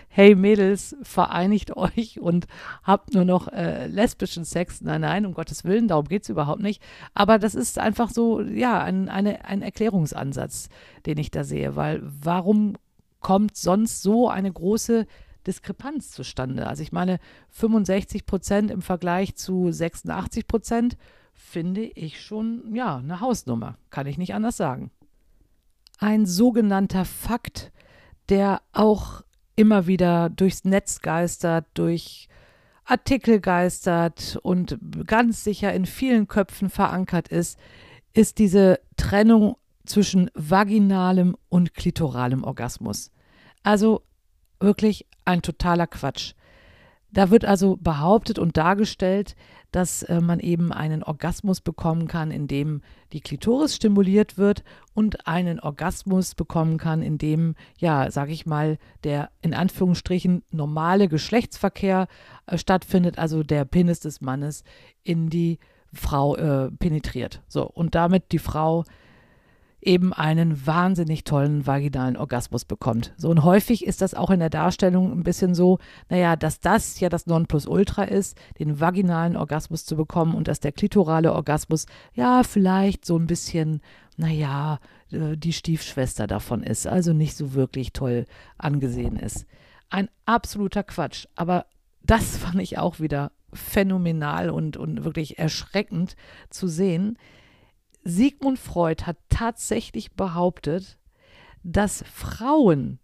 hey 0.07 0.35
Mädels, 0.35 0.95
vereinigt 1.01 1.75
euch 1.75 2.19
und 2.19 2.47
habt 2.83 3.13
nur 3.13 3.25
noch 3.25 3.47
äh, 3.47 3.87
lesbischen 3.87 4.45
Sex. 4.45 4.81
Nein, 4.81 5.01
nein, 5.01 5.25
um 5.25 5.33
Gottes 5.33 5.63
Willen, 5.63 5.87
darum 5.87 6.07
geht 6.07 6.23
es 6.23 6.29
überhaupt 6.29 6.61
nicht. 6.61 6.81
Aber 7.13 7.39
das 7.39 7.55
ist 7.55 7.79
einfach 7.79 8.09
so, 8.11 8.41
ja, 8.41 8.81
ein, 8.81 9.09
eine, 9.09 9.45
ein 9.45 9.61
Erklärungsansatz, 9.61 10.69
den 11.05 11.17
ich 11.17 11.31
da 11.31 11.43
sehe, 11.43 11.75
weil 11.75 12.01
warum 12.03 12.75
kommt 13.19 13.57
sonst 13.57 14.01
so 14.01 14.29
eine 14.29 14.51
große 14.51 15.05
Diskrepanz 15.45 16.11
zustande? 16.11 16.67
Also 16.67 16.83
ich 16.83 16.91
meine, 16.91 17.19
65 17.49 18.25
Prozent 18.25 18.71
im 18.71 18.81
Vergleich 18.81 19.35
zu 19.35 19.71
86 19.71 20.47
Prozent 20.47 20.97
finde 21.33 21.83
ich 21.83 22.21
schon, 22.21 22.75
ja, 22.75 22.97
eine 22.97 23.21
Hausnummer. 23.21 23.77
Kann 23.89 24.07
ich 24.07 24.17
nicht 24.17 24.33
anders 24.33 24.57
sagen. 24.57 24.91
Ein 25.97 26.25
sogenannter 26.25 27.05
Fakt, 27.05 27.71
der 28.29 28.61
auch 28.73 29.23
immer 29.55 29.87
wieder 29.87 30.29
durchs 30.29 30.63
Netz 30.63 31.01
geistert, 31.01 31.65
durch 31.73 32.29
Artikel 32.85 33.39
geistert 33.39 34.39
und 34.41 34.79
ganz 35.05 35.43
sicher 35.43 35.73
in 35.73 35.85
vielen 35.85 36.27
Köpfen 36.27 36.69
verankert 36.69 37.27
ist, 37.27 37.59
ist 38.13 38.39
diese 38.39 38.79
Trennung 38.97 39.57
zwischen 39.89 40.29
vaginalem 40.33 41.35
und 41.49 41.73
klitoralem 41.73 42.43
Orgasmus. 42.43 43.11
Also 43.63 44.03
wirklich 44.59 45.05
ein 45.25 45.41
totaler 45.41 45.87
Quatsch. 45.87 46.33
Da 47.11 47.31
wird 47.31 47.43
also 47.43 47.75
behauptet 47.75 48.37
und 48.37 48.55
dargestellt, 48.55 49.35
dass 49.71 50.03
äh, 50.03 50.21
man 50.21 50.39
eben 50.39 50.71
einen 50.71 51.03
Orgasmus 51.03 51.59
bekommen 51.59 52.07
kann, 52.07 52.29
indem 52.29 52.81
die 53.13 53.21
Klitoris 53.21 53.75
stimuliert 53.75 54.37
wird 54.37 54.63
und 54.93 55.27
einen 55.27 55.59
Orgasmus 55.59 56.35
bekommen 56.35 56.77
kann, 56.77 57.01
indem, 57.01 57.55
ja, 57.79 58.11
sage 58.11 58.31
ich 58.31 58.45
mal, 58.45 58.77
der 59.03 59.31
in 59.41 59.55
Anführungsstrichen 59.55 60.43
normale 60.51 61.07
Geschlechtsverkehr 61.07 62.07
äh, 62.45 62.57
stattfindet, 62.59 63.17
also 63.17 63.41
der 63.41 63.65
Penis 63.65 63.99
des 63.99 64.21
Mannes 64.21 64.63
in 65.03 65.29
die 65.29 65.57
Frau 65.91 66.35
äh, 66.35 66.69
penetriert. 66.71 67.41
So, 67.47 67.65
und 67.65 67.95
damit 67.95 68.31
die 68.31 68.39
Frau 68.39 68.83
eben 69.81 70.13
einen 70.13 70.65
wahnsinnig 70.65 71.23
tollen 71.23 71.65
vaginalen 71.65 72.17
Orgasmus 72.17 72.65
bekommt. 72.65 73.13
So 73.17 73.29
und 73.29 73.43
häufig 73.43 73.85
ist 73.85 74.01
das 74.01 74.13
auch 74.13 74.29
in 74.29 74.39
der 74.39 74.49
Darstellung 74.49 75.11
ein 75.11 75.23
bisschen 75.23 75.55
so, 75.55 75.79
naja, 76.09 76.35
dass 76.35 76.59
das 76.59 76.99
ja 76.99 77.09
das 77.09 77.27
Nonplusultra 77.27 78.03
ist, 78.03 78.37
den 78.59 78.79
vaginalen 78.79 79.37
Orgasmus 79.37 79.85
zu 79.85 79.95
bekommen 79.95 80.35
und 80.35 80.47
dass 80.47 80.59
der 80.59 80.71
klitorale 80.71 81.33
Orgasmus 81.33 81.85
ja 82.13 82.43
vielleicht 82.43 83.05
so 83.05 83.17
ein 83.17 83.27
bisschen, 83.27 83.81
naja, 84.17 84.79
äh, 85.11 85.37
die 85.37 85.53
Stiefschwester 85.53 86.27
davon 86.27 86.63
ist, 86.63 86.85
also 86.85 87.13
nicht 87.13 87.35
so 87.35 87.53
wirklich 87.53 87.93
toll 87.93 88.25
angesehen 88.57 89.15
ist. 89.15 89.45
Ein 89.89 90.09
absoluter 90.25 90.83
Quatsch, 90.83 91.25
aber 91.35 91.65
das 92.03 92.37
fand 92.37 92.61
ich 92.61 92.77
auch 92.77 92.99
wieder 92.99 93.31
phänomenal 93.53 94.49
und, 94.49 94.77
und 94.77 95.03
wirklich 95.03 95.39
erschreckend 95.39 96.15
zu 96.49 96.67
sehen, 96.67 97.17
Sigmund 98.09 98.59
Freud 98.59 99.03
hat 99.05 99.17
tatsächlich 99.29 100.13
behauptet, 100.13 100.97
dass 101.63 102.03
Frauen, 102.11 102.99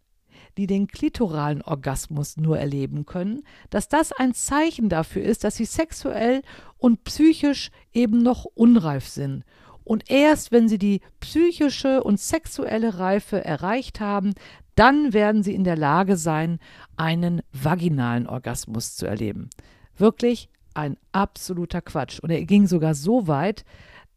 die 0.57 0.67
den 0.67 0.87
klitoralen 0.87 1.61
Orgasmus 1.61 2.37
nur 2.37 2.57
erleben 2.57 3.05
können, 3.05 3.43
dass 3.69 3.89
das 3.89 4.11
ein 4.11 4.33
Zeichen 4.33 4.89
dafür 4.89 5.23
ist, 5.23 5.43
dass 5.43 5.57
sie 5.57 5.65
sexuell 5.65 6.41
und 6.77 7.03
psychisch 7.03 7.71
eben 7.93 8.23
noch 8.23 8.45
unreif 8.45 9.07
sind. 9.07 9.43
Und 9.83 10.09
erst 10.09 10.51
wenn 10.51 10.67
sie 10.67 10.79
die 10.79 11.01
psychische 11.19 12.03
und 12.03 12.19
sexuelle 12.19 12.97
Reife 12.99 13.43
erreicht 13.43 13.99
haben, 13.99 14.33
dann 14.75 15.13
werden 15.13 15.43
sie 15.43 15.53
in 15.53 15.63
der 15.63 15.77
Lage 15.77 16.17
sein, 16.17 16.59
einen 16.97 17.41
vaginalen 17.53 18.27
Orgasmus 18.27 18.95
zu 18.95 19.05
erleben. 19.05 19.49
Wirklich 19.97 20.49
ein 20.73 20.97
absoluter 21.11 21.81
Quatsch. 21.81 22.19
Und 22.19 22.29
er 22.29 22.43
ging 22.45 22.67
sogar 22.67 22.95
so 22.95 23.27
weit, 23.27 23.63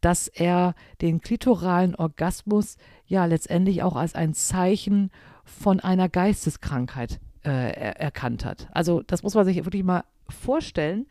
dass 0.01 0.27
er 0.27 0.75
den 1.01 1.21
klitoralen 1.21 1.95
Orgasmus 1.95 2.77
ja 3.05 3.25
letztendlich 3.25 3.83
auch 3.83 3.95
als 3.95 4.15
ein 4.15 4.33
Zeichen 4.33 5.11
von 5.43 5.79
einer 5.79 6.09
Geisteskrankheit 6.09 7.19
äh, 7.43 7.49
er 7.49 7.99
erkannt 7.99 8.45
hat. 8.45 8.67
Also 8.71 9.01
das 9.01 9.23
muss 9.23 9.35
man 9.35 9.45
sich 9.45 9.63
wirklich 9.65 9.83
mal 9.83 10.03
vorstellen. 10.29 11.07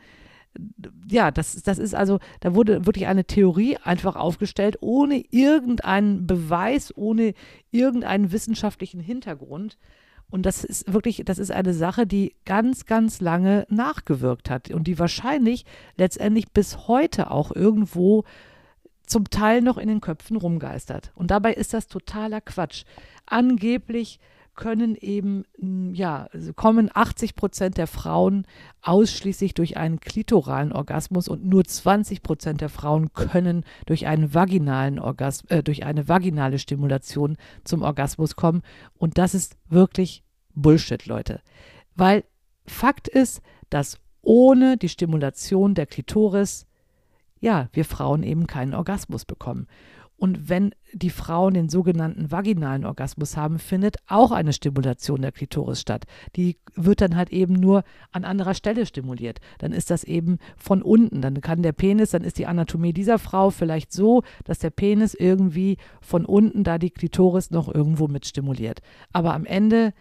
Ja, 1.11 1.31
das, 1.31 1.63
das 1.63 1.79
ist 1.79 1.95
also, 1.95 2.19
da 2.41 2.55
wurde 2.55 2.87
wirklich 2.87 3.07
eine 3.07 3.25
Theorie 3.25 3.77
einfach 3.77 4.17
aufgestellt, 4.17 4.79
ohne 4.81 5.23
irgendeinen 5.31 6.27
Beweis, 6.27 6.97
ohne 6.97 7.35
irgendeinen 7.71 8.33
wissenschaftlichen 8.33 9.01
Hintergrund. 9.01 9.77
Und 10.31 10.45
das 10.45 10.65
ist 10.65 10.93
wirklich, 10.93 11.23
das 11.25 11.39
ist 11.39 11.51
eine 11.51 11.73
Sache, 11.73 12.07
die 12.07 12.35
ganz, 12.45 12.87
ganz 12.87 13.21
lange 13.21 13.67
nachgewirkt 13.71 14.51
hat 14.51 14.71
und 14.71 14.87
die 14.87 14.99
wahrscheinlich 14.99 15.65
letztendlich 15.97 16.51
bis 16.53 16.89
heute 16.89 17.31
auch 17.31 17.55
irgendwo 17.55 18.25
zum 19.09 19.31
Teil 19.31 19.63
noch 19.63 19.79
in 19.79 19.89
den 19.89 20.01
Köpfen 20.01 20.37
rumgeistert. 20.37 21.13
Und 21.15 21.31
dabei 21.31 21.55
ist 21.55 21.75
das 21.75 21.89
totaler 21.89 22.41
Quatsch. 22.41 22.85
Angeblich 23.27 24.21
können 24.59 24.97
eben, 24.97 25.45
hm, 25.61 25.95
ja, 25.95 26.29
kommen 26.57 26.91
80 26.93 27.37
Prozent 27.37 27.79
der 27.79 27.87
Frauen 27.87 28.45
ausschließlich 28.83 29.55
durch 29.55 29.77
einen 29.77 30.01
klitoralen 30.01 30.73
Orgasmus 30.73 31.29
und 31.29 31.47
nur 31.47 31.65
20 31.65 32.25
Prozent 32.25 32.61
der 32.61 32.69
Frauen 32.69 33.13
können 33.13 33.65
durch 33.87 34.07
einen 34.07 34.35
vaginalen 34.35 34.99
Orgasmus, 34.99 35.51
äh, 35.53 35.63
durch 35.63 35.85
eine 35.85 36.09
vaginale 36.09 36.59
Stimulation 36.59 37.37
zum 37.63 37.83
Orgasmus 37.83 38.35
kommen. 38.35 38.63
Und 38.95 39.17
das 39.17 39.33
ist 39.33 39.57
wirklich 39.69 40.25
Bullshit, 40.55 41.07
Leute. 41.07 41.41
Weil 41.95 42.25
Fakt 42.67 43.07
ist, 43.07 43.41
dass 43.71 43.99
ohne 44.23 44.77
die 44.77 44.89
Stimulation 44.89 45.75
der 45.75 45.87
Klitoris 45.87 46.67
ja, 47.41 47.69
wir 47.73 47.85
Frauen 47.85 48.23
eben 48.23 48.47
keinen 48.47 48.75
Orgasmus 48.75 49.25
bekommen. 49.25 49.67
Und 50.19 50.49
wenn 50.49 50.75
die 50.93 51.11
Frauen 51.11 51.55
den 51.55 51.69
sogenannten 51.69 52.33
vaginalen 52.33 52.85
Orgasmus 52.85 53.37
haben, 53.37 53.61
findet 53.61 53.99
auch 54.09 54.33
eine 54.33 54.53
Stimulation 54.53 55.23
der 55.23 55.31
Klitoris 55.31 55.81
statt. 55.81 56.07
Die 56.35 56.59
wird 56.75 57.01
dann 57.01 57.15
halt 57.15 57.31
eben 57.31 57.55
nur 57.55 57.85
an 58.11 58.25
anderer 58.25 58.55
Stelle 58.55 58.85
stimuliert. 58.85 59.39
Dann 59.59 59.71
ist 59.71 59.93
das 59.93 60.03
eben 60.03 60.39
von 60.57 60.83
unten. 60.83 61.23
Dann 61.23 61.41
kann 61.41 61.63
der 61.63 61.73
Penis, 61.73 62.11
dann 62.11 62.25
ist 62.25 62.39
die 62.39 62.47
Anatomie 62.47 62.93
dieser 62.93 63.21
Frau 63.21 63.51
vielleicht 63.51 63.93
so, 63.93 64.25
dass 64.43 64.59
der 64.59 64.71
Penis 64.71 65.15
irgendwie 65.15 65.77
von 66.01 66.25
unten 66.25 66.65
da 66.65 66.79
die 66.79 66.91
Klitoris 66.91 67.53
noch 67.53 67.73
irgendwo 67.73 68.09
mit 68.09 68.27
stimuliert. 68.27 68.81
Aber 69.13 69.35
am 69.35 69.47
Ende 69.47 69.93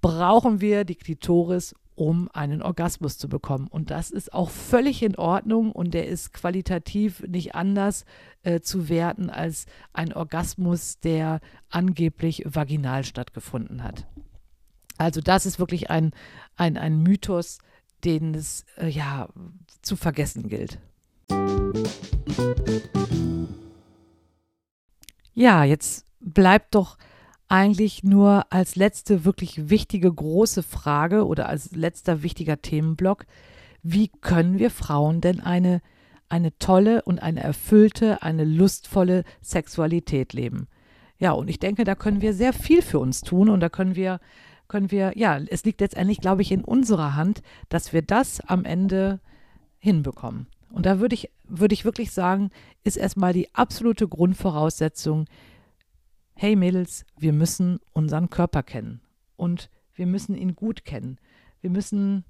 brauchen 0.00 0.60
wir 0.60 0.84
die 0.84 0.94
Klitoris, 0.94 1.74
um 1.94 2.28
einen 2.32 2.62
Orgasmus 2.62 3.18
zu 3.18 3.28
bekommen. 3.28 3.68
Und 3.68 3.90
das 3.90 4.10
ist 4.10 4.32
auch 4.32 4.50
völlig 4.50 5.02
in 5.02 5.16
Ordnung 5.16 5.72
und 5.72 5.94
der 5.94 6.08
ist 6.08 6.32
qualitativ 6.32 7.20
nicht 7.26 7.54
anders 7.54 8.04
äh, 8.42 8.60
zu 8.60 8.88
werten 8.88 9.30
als 9.30 9.66
ein 9.92 10.12
Orgasmus, 10.12 10.98
der 11.00 11.40
angeblich 11.70 12.42
vaginal 12.46 13.04
stattgefunden 13.04 13.82
hat. 13.82 14.06
Also 14.96 15.20
das 15.20 15.46
ist 15.46 15.58
wirklich 15.58 15.90
ein, 15.90 16.12
ein, 16.56 16.76
ein 16.76 17.02
Mythos, 17.02 17.58
den 18.04 18.34
es 18.34 18.64
äh, 18.76 18.88
ja 18.88 19.28
zu 19.82 19.96
vergessen 19.96 20.48
gilt. 20.48 20.78
Ja, 25.34 25.64
jetzt 25.64 26.06
bleibt 26.20 26.74
doch 26.74 26.96
eigentlich 27.48 28.02
nur 28.02 28.46
als 28.50 28.76
letzte 28.76 29.24
wirklich 29.24 29.68
wichtige 29.68 30.12
große 30.12 30.62
Frage 30.62 31.26
oder 31.26 31.48
als 31.48 31.72
letzter 31.72 32.22
wichtiger 32.22 32.60
Themenblock, 32.60 33.26
wie 33.82 34.08
können 34.08 34.58
wir 34.58 34.70
Frauen 34.70 35.20
denn 35.20 35.40
eine, 35.40 35.80
eine 36.28 36.56
tolle 36.58 37.02
und 37.02 37.22
eine 37.22 37.42
erfüllte, 37.42 38.22
eine 38.22 38.44
lustvolle 38.44 39.24
Sexualität 39.42 40.32
leben? 40.32 40.68
Ja, 41.18 41.32
und 41.32 41.48
ich 41.48 41.58
denke, 41.58 41.84
da 41.84 41.94
können 41.94 42.22
wir 42.22 42.34
sehr 42.34 42.52
viel 42.52 42.82
für 42.82 42.98
uns 42.98 43.20
tun 43.20 43.48
und 43.48 43.60
da 43.60 43.68
können 43.68 43.94
wir, 43.94 44.20
können 44.66 44.90
wir, 44.90 45.12
ja, 45.16 45.38
es 45.38 45.64
liegt 45.64 45.80
letztendlich, 45.80 46.20
glaube 46.20 46.42
ich, 46.42 46.50
in 46.50 46.64
unserer 46.64 47.14
Hand, 47.14 47.42
dass 47.68 47.92
wir 47.92 48.02
das 48.02 48.40
am 48.40 48.64
Ende 48.64 49.20
hinbekommen. 49.78 50.48
Und 50.70 50.86
da 50.86 50.98
würde 50.98 51.14
ich, 51.14 51.30
würde 51.46 51.74
ich 51.74 51.84
wirklich 51.84 52.10
sagen, 52.10 52.50
ist 52.82 52.96
erstmal 52.96 53.32
die 53.32 53.54
absolute 53.54 54.08
Grundvoraussetzung, 54.08 55.26
hey 56.34 56.56
Mädels, 56.56 57.04
wir 57.18 57.32
müssen 57.32 57.78
unseren 57.92 58.30
Körper 58.30 58.62
kennen 58.62 59.00
und 59.36 59.70
wir 59.94 60.06
müssen 60.06 60.36
ihn 60.36 60.56
gut 60.56 60.84
kennen. 60.84 61.18
Wir 61.60 61.70
müssen 61.70 62.24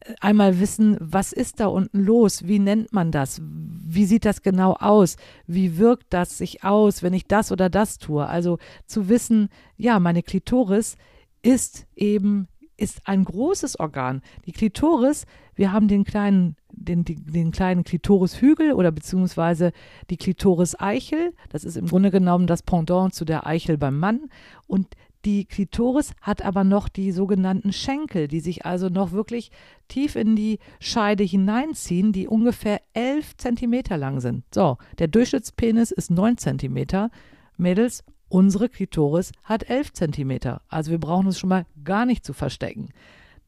äh, 0.00 0.14
einmal 0.20 0.60
wissen, 0.60 0.96
was 1.00 1.32
ist 1.32 1.60
da 1.60 1.66
unten 1.66 2.00
los? 2.00 2.46
Wie 2.46 2.58
nennt 2.58 2.92
man 2.92 3.10
das? 3.10 3.40
Wie 3.42 4.04
sieht 4.04 4.24
das 4.24 4.42
genau 4.42 4.74
aus? 4.74 5.16
Wie 5.46 5.78
wirkt 5.78 6.06
das 6.10 6.38
sich 6.38 6.64
aus, 6.64 7.02
wenn 7.02 7.14
ich 7.14 7.26
das 7.26 7.50
oder 7.50 7.70
das 7.70 7.98
tue? 7.98 8.26
Also 8.26 8.58
zu 8.86 9.08
wissen, 9.08 9.48
ja, 9.76 9.98
meine 9.98 10.22
Klitoris 10.22 10.96
ist 11.42 11.86
eben 11.96 12.48
ist 12.78 13.00
ein 13.06 13.24
großes 13.24 13.80
Organ. 13.80 14.22
Die 14.46 14.52
Klitoris, 14.52 15.26
wir 15.56 15.72
haben 15.72 15.88
den 15.88 16.04
kleinen, 16.04 16.56
den, 16.84 17.04
den, 17.04 17.50
kleinen 17.50 17.84
Klitorishügel 17.84 18.72
oder 18.72 18.90
beziehungsweise 18.92 19.72
die 20.10 20.16
Klitoris-Eichel. 20.16 21.34
Das 21.50 21.64
ist 21.64 21.76
im 21.76 21.86
Grunde 21.86 22.10
genommen 22.10 22.46
das 22.46 22.62
Pendant 22.62 23.14
zu 23.14 23.24
der 23.24 23.46
Eichel 23.46 23.78
beim 23.78 23.98
Mann. 23.98 24.30
Und 24.66 24.88
die 25.24 25.44
Klitoris 25.44 26.12
hat 26.20 26.44
aber 26.44 26.64
noch 26.64 26.88
die 26.88 27.12
sogenannten 27.12 27.72
Schenkel, 27.72 28.28
die 28.28 28.40
sich 28.40 28.64
also 28.64 28.88
noch 28.88 29.12
wirklich 29.12 29.50
tief 29.88 30.16
in 30.16 30.36
die 30.36 30.58
Scheide 30.80 31.24
hineinziehen, 31.24 32.12
die 32.12 32.28
ungefähr 32.28 32.80
11 32.94 33.36
Zentimeter 33.36 33.96
lang 33.96 34.20
sind. 34.20 34.44
So, 34.54 34.78
der 34.98 35.08
Durchschnittspenis 35.08 35.90
ist 35.90 36.10
9 36.10 36.38
Zentimeter. 36.38 37.10
Mädels, 37.56 38.04
Unsere 38.28 38.68
Klitoris 38.68 39.32
hat 39.42 39.70
11 39.70 39.94
cm, 39.94 40.58
also 40.68 40.90
wir 40.90 40.98
brauchen 40.98 41.26
uns 41.26 41.38
schon 41.38 41.48
mal 41.48 41.64
gar 41.82 42.04
nicht 42.04 42.26
zu 42.26 42.34
verstecken. 42.34 42.90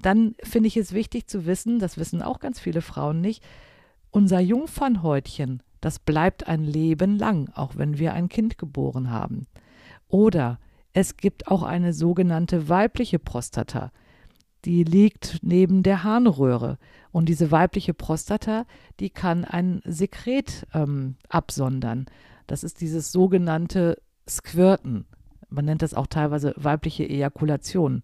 Dann 0.03 0.35
finde 0.43 0.69
ich 0.69 0.77
es 0.77 0.93
wichtig 0.93 1.27
zu 1.27 1.47
wissen, 1.47 1.79
das 1.79 1.99
wissen 1.99 2.23
auch 2.23 2.41
ganz 2.41 2.59
viele 2.59 2.83
Frauen 2.83 3.21
nicht, 3.21 3.43
unser 4.11 4.41
Jungfernhäutchen 4.41 5.63
Das 5.81 5.99
bleibt 5.99 6.47
ein 6.47 6.63
Leben 6.65 7.19
lang, 7.19 7.51
auch 7.55 7.77
wenn 7.77 7.99
wir 7.99 8.13
ein 8.13 8.29
Kind 8.29 8.59
geboren 8.59 9.11
haben. 9.11 9.47
Oder 10.09 10.59
es 10.93 11.17
gibt 11.17 11.49
auch 11.49 11.63
eine 11.63 11.93
sogenannte 11.93 12.69
weibliche 12.69 13.19
Prostata. 13.19 13.93
Die 14.65 14.85
liegt 14.85 15.39
neben 15.43 15.83
der 15.83 16.05
Harnröhre. 16.05 16.79
Und 17.13 17.29
diese 17.29 17.51
weibliche 17.51 17.95
Prostata, 17.95 18.67
die 18.99 19.11
kann 19.11 19.45
ein 19.45 19.81
Sekret 19.85 20.67
ähm, 20.75 21.17
absondern. 21.29 22.07
Das 22.47 22.63
ist 22.63 22.81
dieses 22.81 23.11
sogenannte 23.11 23.97
Squirten. 24.29 25.07
Man 25.49 25.65
nennt 25.65 25.83
das 25.83 25.95
auch 25.95 26.07
teilweise 26.07 26.53
weibliche 26.57 27.09
Ejakulation. 27.09 28.03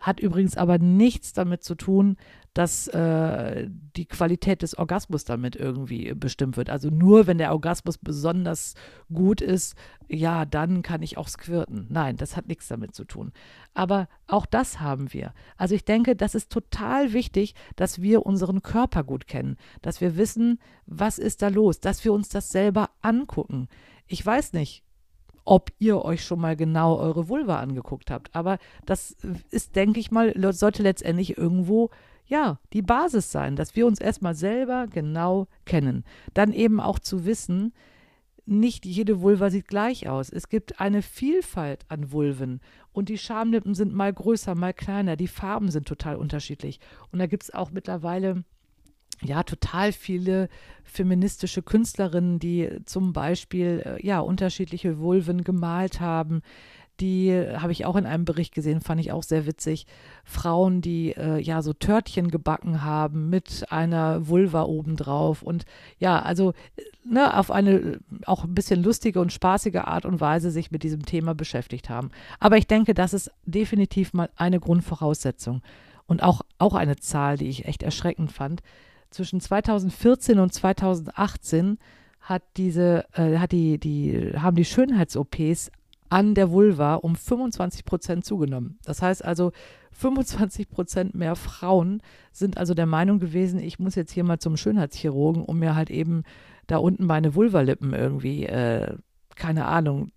Hat 0.00 0.20
übrigens 0.20 0.56
aber 0.56 0.78
nichts 0.78 1.32
damit 1.32 1.62
zu 1.62 1.74
tun, 1.74 2.16
dass 2.54 2.88
äh, 2.88 3.68
die 3.96 4.06
Qualität 4.06 4.62
des 4.62 4.76
Orgasmus 4.76 5.24
damit 5.24 5.54
irgendwie 5.54 6.12
bestimmt 6.14 6.56
wird. 6.56 6.70
Also 6.70 6.90
nur 6.90 7.26
wenn 7.26 7.38
der 7.38 7.52
Orgasmus 7.52 7.98
besonders 7.98 8.74
gut 9.12 9.40
ist, 9.40 9.76
ja, 10.08 10.44
dann 10.44 10.82
kann 10.82 11.02
ich 11.02 11.18
auch 11.18 11.28
squirten. 11.28 11.86
Nein, 11.88 12.16
das 12.16 12.36
hat 12.36 12.48
nichts 12.48 12.66
damit 12.66 12.94
zu 12.94 13.04
tun. 13.04 13.32
Aber 13.74 14.08
auch 14.26 14.46
das 14.46 14.80
haben 14.80 15.12
wir. 15.12 15.34
Also 15.56 15.74
ich 15.74 15.84
denke, 15.84 16.16
das 16.16 16.34
ist 16.34 16.50
total 16.50 17.12
wichtig, 17.12 17.54
dass 17.76 18.02
wir 18.02 18.26
unseren 18.26 18.62
Körper 18.62 19.04
gut 19.04 19.28
kennen, 19.28 19.56
dass 19.82 20.00
wir 20.00 20.16
wissen, 20.16 20.58
was 20.86 21.18
ist 21.18 21.42
da 21.42 21.48
los, 21.48 21.78
dass 21.80 22.04
wir 22.04 22.12
uns 22.12 22.28
das 22.28 22.50
selber 22.50 22.90
angucken. 23.02 23.68
Ich 24.06 24.24
weiß 24.24 24.54
nicht, 24.54 24.82
ob 25.48 25.72
ihr 25.78 26.04
euch 26.04 26.24
schon 26.24 26.40
mal 26.40 26.56
genau 26.56 26.98
eure 26.98 27.28
Vulva 27.30 27.58
angeguckt 27.58 28.10
habt. 28.10 28.34
Aber 28.36 28.58
das 28.84 29.16
ist, 29.50 29.76
denke 29.76 29.98
ich 29.98 30.10
mal, 30.10 30.34
sollte 30.52 30.82
letztendlich 30.82 31.38
irgendwo 31.38 31.90
ja, 32.26 32.58
die 32.74 32.82
Basis 32.82 33.32
sein, 33.32 33.56
dass 33.56 33.74
wir 33.74 33.86
uns 33.86 33.98
erstmal 33.98 34.34
selber 34.34 34.86
genau 34.86 35.46
kennen. 35.64 36.04
Dann 36.34 36.52
eben 36.52 36.80
auch 36.80 36.98
zu 36.98 37.24
wissen, 37.24 37.72
nicht 38.44 38.84
jede 38.84 39.22
Vulva 39.22 39.48
sieht 39.48 39.68
gleich 39.68 40.08
aus. 40.08 40.30
Es 40.30 40.50
gibt 40.50 40.80
eine 40.80 41.00
Vielfalt 41.00 41.86
an 41.88 42.12
Vulven 42.12 42.60
und 42.92 43.08
die 43.08 43.18
Schamlippen 43.18 43.74
sind 43.74 43.94
mal 43.94 44.12
größer, 44.12 44.54
mal 44.54 44.74
kleiner. 44.74 45.16
Die 45.16 45.28
Farben 45.28 45.70
sind 45.70 45.88
total 45.88 46.16
unterschiedlich. 46.16 46.80
Und 47.10 47.18
da 47.20 47.26
gibt 47.26 47.44
es 47.44 47.54
auch 47.54 47.70
mittlerweile 47.70 48.44
ja 49.22 49.42
total 49.42 49.92
viele 49.92 50.48
feministische 50.84 51.62
Künstlerinnen, 51.62 52.38
die 52.38 52.70
zum 52.84 53.12
Beispiel 53.12 53.82
äh, 53.84 54.06
ja 54.06 54.20
unterschiedliche 54.20 54.98
Vulven 54.98 55.44
gemalt 55.44 56.00
haben. 56.00 56.42
Die 57.00 57.32
habe 57.32 57.70
ich 57.70 57.86
auch 57.86 57.94
in 57.94 58.06
einem 58.06 58.24
Bericht 58.24 58.52
gesehen, 58.52 58.80
fand 58.80 59.00
ich 59.00 59.12
auch 59.12 59.22
sehr 59.22 59.46
witzig. 59.46 59.86
Frauen, 60.24 60.80
die 60.80 61.12
äh, 61.12 61.38
ja 61.38 61.62
so 61.62 61.72
Törtchen 61.72 62.28
gebacken 62.28 62.82
haben 62.82 63.30
mit 63.30 63.66
einer 63.70 64.26
Vulva 64.26 64.64
obendrauf. 64.64 65.42
Und 65.42 65.64
ja, 65.98 66.20
also 66.20 66.54
äh, 66.76 66.82
ne, 67.04 67.36
auf 67.36 67.52
eine 67.52 68.00
auch 68.26 68.42
ein 68.42 68.54
bisschen 68.54 68.82
lustige 68.82 69.20
und 69.20 69.32
spaßige 69.32 69.76
Art 69.76 70.06
und 70.06 70.20
Weise 70.20 70.50
sich 70.50 70.72
mit 70.72 70.82
diesem 70.82 71.04
Thema 71.04 71.34
beschäftigt 71.34 71.88
haben. 71.88 72.10
Aber 72.40 72.56
ich 72.56 72.66
denke, 72.66 72.94
das 72.94 73.12
ist 73.14 73.30
definitiv 73.44 74.12
mal 74.12 74.30
eine 74.34 74.58
Grundvoraussetzung. 74.58 75.62
Und 76.06 76.22
auch, 76.22 76.40
auch 76.58 76.74
eine 76.74 76.96
Zahl, 76.96 77.36
die 77.36 77.48
ich 77.48 77.66
echt 77.66 77.82
erschreckend 77.82 78.32
fand 78.32 78.62
zwischen 79.10 79.40
2014 79.40 80.38
und 80.38 80.52
2018 80.52 81.78
hat 82.20 82.42
diese, 82.56 83.06
äh, 83.12 83.38
hat 83.38 83.52
die, 83.52 83.78
die, 83.78 84.32
haben 84.36 84.56
die 84.56 84.64
Schönheits-OPs 84.64 85.70
an 86.10 86.34
der 86.34 86.50
Vulva 86.50 86.94
um 86.94 87.16
25 87.16 87.84
Prozent 87.84 88.24
zugenommen. 88.24 88.78
Das 88.84 89.02
heißt 89.02 89.24
also, 89.24 89.52
25 89.92 90.68
Prozent 90.68 91.14
mehr 91.14 91.36
Frauen 91.36 92.02
sind 92.32 92.56
also 92.56 92.74
der 92.74 92.86
Meinung 92.86 93.18
gewesen, 93.18 93.58
ich 93.58 93.78
muss 93.78 93.94
jetzt 93.94 94.12
hier 94.12 94.24
mal 94.24 94.38
zum 94.38 94.56
Schönheitschirurgen, 94.56 95.42
um 95.42 95.58
mir 95.58 95.74
halt 95.74 95.90
eben 95.90 96.22
da 96.66 96.76
unten 96.78 97.06
meine 97.06 97.34
Vulvalippen 97.34 97.94
irgendwie, 97.94 98.46
äh, 98.46 98.96
keine 99.34 99.66
Ahnung, 99.66 100.12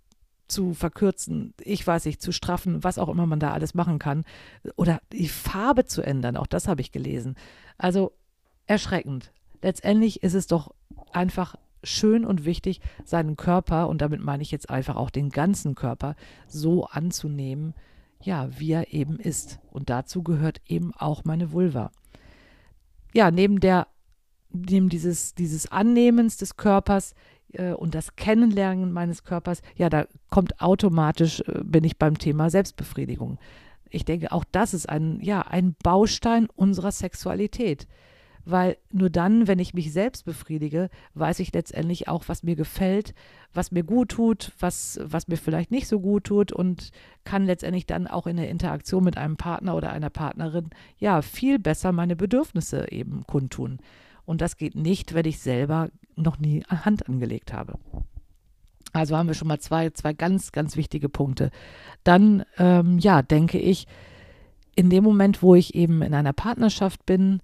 zu 0.48 0.74
verkürzen, 0.74 1.54
ich 1.62 1.86
weiß 1.88 2.06
nicht, 2.06 2.22
zu 2.22 2.34
straffen, 2.34 2.84
was 2.84 3.00
auch 3.00 3.08
immer 3.08 3.26
man 3.26 3.40
da 3.40 3.54
alles 3.54 3.74
machen 3.74 4.00
kann. 4.00 4.26
Oder 4.76 5.00
die 5.14 5.30
Farbe 5.30 5.86
zu 5.86 6.02
ändern, 6.02 6.36
auch 6.36 6.48
das 6.48 6.68
habe 6.68 6.82
ich 6.82 6.92
gelesen. 6.92 7.36
Also 7.78 8.12
erschreckend. 8.72 9.32
Letztendlich 9.62 10.24
ist 10.24 10.34
es 10.34 10.48
doch 10.48 10.74
einfach 11.12 11.56
schön 11.84 12.26
und 12.26 12.46
wichtig, 12.46 12.80
seinen 13.04 13.36
Körper, 13.36 13.90
und 13.90 14.02
damit 14.02 14.22
meine 14.22 14.44
ich 14.44 14.52
jetzt 14.52 14.70
einfach 14.70 14.96
auch 14.96 15.10
den 15.10 15.30
ganzen 15.30 15.76
Körper, 15.76 16.16
so 16.48 16.86
anzunehmen, 16.86 17.74
ja, 18.22 18.48
wie 18.58 18.72
er 18.72 18.94
eben 18.94 19.20
ist. 19.20 19.60
Und 19.72 19.90
dazu 19.90 20.24
gehört 20.24 20.62
eben 20.68 20.94
auch 20.96 21.26
meine 21.26 21.52
Vulva. 21.52 21.92
Ja, 23.14 23.30
neben 23.30 23.60
der, 23.60 23.88
neben 24.52 24.88
dieses, 24.88 25.36
dieses 25.36 25.70
Annehmens 25.70 26.38
des 26.38 26.56
Körpers 26.56 27.14
äh, 27.52 27.74
und 27.74 27.94
das 27.94 28.16
Kennenlernen 28.16 28.94
meines 28.94 29.24
Körpers, 29.24 29.62
ja, 29.76 29.90
da 29.90 30.06
kommt 30.30 30.62
automatisch, 30.62 31.42
äh, 31.42 31.62
bin 31.64 31.84
ich 31.84 31.98
beim 31.98 32.18
Thema 32.18 32.50
Selbstbefriedigung. 32.50 33.38
Ich 33.90 34.06
denke, 34.06 34.32
auch 34.32 34.46
das 34.50 34.74
ist 34.74 34.88
ein, 34.88 35.20
ja, 35.20 35.42
ein 35.42 35.76
Baustein 35.84 36.48
unserer 36.56 36.92
Sexualität 36.92 37.88
weil 38.46 38.78
nur 38.92 39.10
dann, 39.10 39.48
wenn 39.48 39.60
ich 39.60 39.74
mich 39.74 39.92
selbst 39.92 40.26
befriedige, 40.26 40.90
weiß 41.14 41.40
ich 41.40 41.54
letztendlich 41.54 42.08
auch, 42.08 42.24
was 42.28 42.44
mir 42.44 42.56
gefällt, 42.56 43.14
was 43.54 43.72
mir 43.72 43.84
gut 43.84 44.10
tut, 44.10 44.52
was, 44.60 45.00
was 45.04 45.28
mir 45.28 45.38
vielleicht 45.38 45.72
nicht 45.72 45.88
so 45.88 46.00
gut 46.00 46.26
tut 46.26 46.52
und 46.52 46.92
kann 47.24 47.46
letztendlich 47.46 47.86
dann 47.86 48.08
auch 48.08 48.28
in 48.28 48.38
der 48.38 48.50
Interaktion 48.50 49.04
mit 49.04 49.18
einem 49.18 49.38
Partner 49.38 49.76
oder 49.76 49.92
einer 49.92 50.10
Partnerin 50.10 50.70
ja 50.98 51.22
viel 51.22 51.60
besser 51.60 51.92
meine 51.92 52.16
Bedürfnisse 52.16 52.92
eben 52.92 53.24
kundtun. 53.28 53.80
Und 54.26 54.42
das 54.42 54.58
geht 54.58 54.76
nicht, 54.76 55.14
wenn 55.14 55.26
ich 55.26 55.40
selber 55.40 55.90
noch 56.16 56.40
nie 56.40 56.64
Hand 56.64 57.08
angelegt 57.08 57.54
habe. 57.54 57.78
Also 58.94 59.18
haben 59.18 59.28
wir 59.28 59.34
schon 59.34 59.48
mal 59.48 59.60
zwei, 59.60 59.90
zwei 59.92 60.14
ganz, 60.14 60.52
ganz 60.52 60.76
wichtige 60.76 61.10
Punkte. 61.10 61.52
Dann, 62.04 62.44
ähm, 62.58 63.00
ja, 63.00 63.22
denke 63.22 63.58
ich, 63.58 63.88
in 64.76 64.90
dem 64.90 65.04
Moment, 65.04 65.42
wo 65.42 65.56
ich 65.56 65.76
eben 65.76 66.02
in 66.02 66.14
einer 66.14 66.34
Partnerschaft 66.34 67.06
bin, 67.06 67.42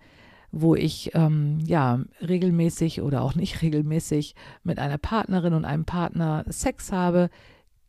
wo 0.62 0.76
ich 0.76 1.12
ähm, 1.14 1.60
ja 1.66 2.00
regelmäßig 2.22 3.02
oder 3.02 3.22
auch 3.22 3.36
nicht 3.36 3.62
regelmäßig 3.62 4.36
mit 4.64 4.80
einer 4.80 4.98
Partnerin 4.98 5.54
und 5.54 5.66
einem 5.66 5.86
Partner 5.86 6.44
Sex 6.48 6.92
habe, 6.92 7.30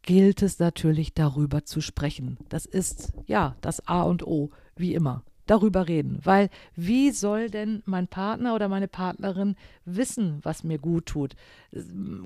gilt 0.03 0.43
es 0.43 0.59
natürlich 0.59 1.15
darüber 1.15 1.65
zu 1.65 1.81
sprechen. 1.81 2.39
Das 2.49 2.67
ist 2.67 3.13
ja 3.27 3.57
das 3.61 3.87
A 3.87 4.03
und 4.03 4.27
O, 4.27 4.51
wie 4.77 4.95
immer. 4.95 5.23
Darüber 5.47 5.89
reden, 5.89 6.19
weil 6.25 6.51
wie 6.77 7.11
soll 7.11 7.49
denn 7.49 7.83
mein 7.87 8.07
Partner 8.07 8.55
oder 8.55 8.69
meine 8.69 8.87
Partnerin 8.87 9.57
wissen, 9.87 10.41
was 10.43 10.63
mir 10.63 10.79
gut 10.79 11.07
tut? 11.07 11.37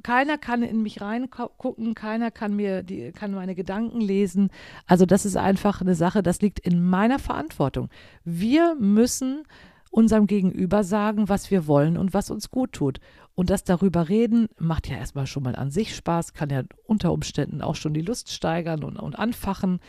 Keiner 0.03 0.39
kann 0.39 0.65
in 0.65 0.83
mich 0.83 1.01
reingucken, 1.01 1.95
keiner 1.95 2.33
kann 2.33 2.57
mir 2.57 2.83
die, 2.83 3.13
kann 3.13 3.33
meine 3.33 3.55
Gedanken 3.55 4.01
lesen. 4.01 4.51
Also 4.89 5.07
das 5.07 5.25
ist 5.25 5.37
einfach 5.37 5.81
eine 5.81 5.95
Sache, 5.95 6.25
das 6.25 6.41
liegt 6.41 6.59
in 6.59 6.85
meiner 6.85 7.21
Verantwortung. 7.21 7.91
Wir 8.25 8.75
müssen 8.75 9.45
unserem 9.93 10.27
Gegenüber 10.27 10.85
sagen, 10.85 11.29
was 11.29 11.51
wir 11.51 11.67
wollen 11.67 11.99
und 11.99 12.15
was 12.15 12.31
uns 12.31 12.51
gut 12.51 12.73
tut. 12.73 12.99
Und 13.35 13.51
das 13.51 13.63
darüber 13.63 14.09
reden 14.09 14.49
macht 14.59 14.89
ja 14.89 14.97
erstmal 14.97 15.27
schon 15.27 15.43
mal 15.43 15.55
an 15.55 15.71
sich 15.71 15.95
Spaß, 15.95 16.33
kann 16.33 16.49
ja 16.49 16.63
unter 16.85 17.13
Umständen 17.13 17.61
auch 17.61 17.77
schon 17.77 17.93
die 17.93 18.01
Lust 18.01 18.33
steigern 18.33 18.85
und, 18.85 18.97
und 18.97 19.19
anfachen. 19.19 19.81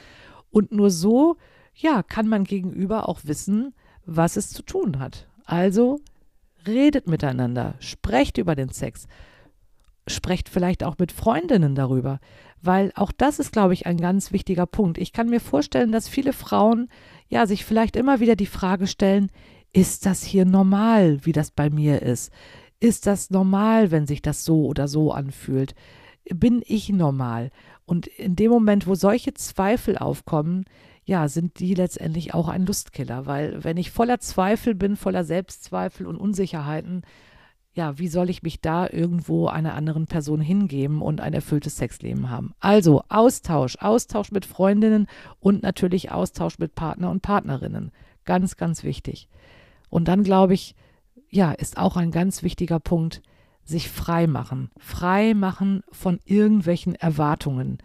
Und 0.51 0.73
nur 0.73 0.91
so, 0.91 1.37
ja, 1.73 2.03
kann 2.03 2.27
man 2.27 2.43
gegenüber 2.43 3.07
auch 3.07 3.21
wissen, 3.23 3.73
was 4.05 4.35
es 4.35 4.49
zu 4.49 4.61
tun 4.61 4.99
hat. 4.99 5.27
Also 5.45 6.01
redet 6.67 7.07
miteinander, 7.07 7.75
sprecht 7.79 8.37
über 8.37 8.55
den 8.55 8.69
Sex, 8.69 9.07
sprecht 10.05 10.49
vielleicht 10.49 10.83
auch 10.83 10.97
mit 10.97 11.13
Freundinnen 11.13 11.75
darüber, 11.75 12.19
weil 12.61 12.91
auch 12.95 13.13
das 13.13 13.39
ist, 13.39 13.53
glaube 13.53 13.73
ich, 13.73 13.85
ein 13.85 13.97
ganz 13.97 14.33
wichtiger 14.33 14.65
Punkt. 14.65 14.97
Ich 14.97 15.13
kann 15.13 15.29
mir 15.29 15.39
vorstellen, 15.39 15.93
dass 15.93 16.09
viele 16.09 16.33
Frauen 16.33 16.89
ja 17.29 17.47
sich 17.47 17.63
vielleicht 17.63 17.95
immer 17.95 18.19
wieder 18.19 18.35
die 18.35 18.45
Frage 18.45 18.87
stellen, 18.87 19.29
ist 19.73 20.05
das 20.05 20.23
hier 20.23 20.45
normal, 20.45 21.25
wie 21.25 21.31
das 21.31 21.51
bei 21.51 21.69
mir 21.69 22.01
ist? 22.01 22.31
Ist 22.79 23.07
das 23.07 23.31
normal, 23.31 23.91
wenn 23.91 24.05
sich 24.05 24.21
das 24.21 24.45
so 24.45 24.65
oder 24.65 24.87
so 24.87 25.11
anfühlt? 25.11 25.73
Bin 26.29 26.61
ich 26.65 26.89
normal? 26.89 27.49
Und 27.85 28.07
in 28.07 28.35
dem 28.35 28.51
Moment, 28.51 28.87
wo 28.87 28.95
solche 28.95 29.33
Zweifel 29.33 29.97
aufkommen, 29.97 30.65
ja, 31.05 31.27
sind 31.27 31.59
die 31.59 31.73
letztendlich 31.73 32.33
auch 32.33 32.47
ein 32.47 32.65
Lustkiller, 32.65 33.25
weil 33.25 33.63
wenn 33.63 33.75
ich 33.77 33.91
voller 33.91 34.19
Zweifel 34.19 34.73
bin, 34.73 34.95
voller 34.95 35.25
Selbstzweifel 35.25 36.07
und 36.07 36.15
Unsicherheiten, 36.15 37.01
ja, 37.73 37.97
wie 37.97 38.07
soll 38.07 38.29
ich 38.29 38.43
mich 38.43 38.61
da 38.61 38.87
irgendwo 38.87 39.47
einer 39.47 39.73
anderen 39.73 40.05
Person 40.05 40.39
hingeben 40.39 41.01
und 41.01 41.19
ein 41.19 41.33
erfülltes 41.33 41.77
Sexleben 41.77 42.29
haben? 42.29 42.53
Also 42.59 43.03
Austausch, 43.09 43.77
Austausch 43.79 44.31
mit 44.31 44.45
Freundinnen 44.45 45.07
und 45.39 45.63
natürlich 45.63 46.11
Austausch 46.11 46.59
mit 46.59 46.75
Partner 46.75 47.09
und 47.09 47.21
Partnerinnen. 47.21 47.91
Ganz, 48.25 48.55
ganz 48.57 48.83
wichtig. 48.83 49.27
Und 49.93 50.07
dann 50.07 50.23
glaube 50.23 50.55
ich, 50.55 50.73
ja, 51.29 51.51
ist 51.51 51.77
auch 51.77 51.97
ein 51.97 52.09
ganz 52.09 52.41
wichtiger 52.41 52.79
Punkt, 52.79 53.21
sich 53.63 53.91
frei 53.91 54.25
machen. 54.25 54.71
Frei 54.79 55.35
machen 55.35 55.83
von 55.91 56.19
irgendwelchen 56.25 56.95
Erwartungen 56.95 57.77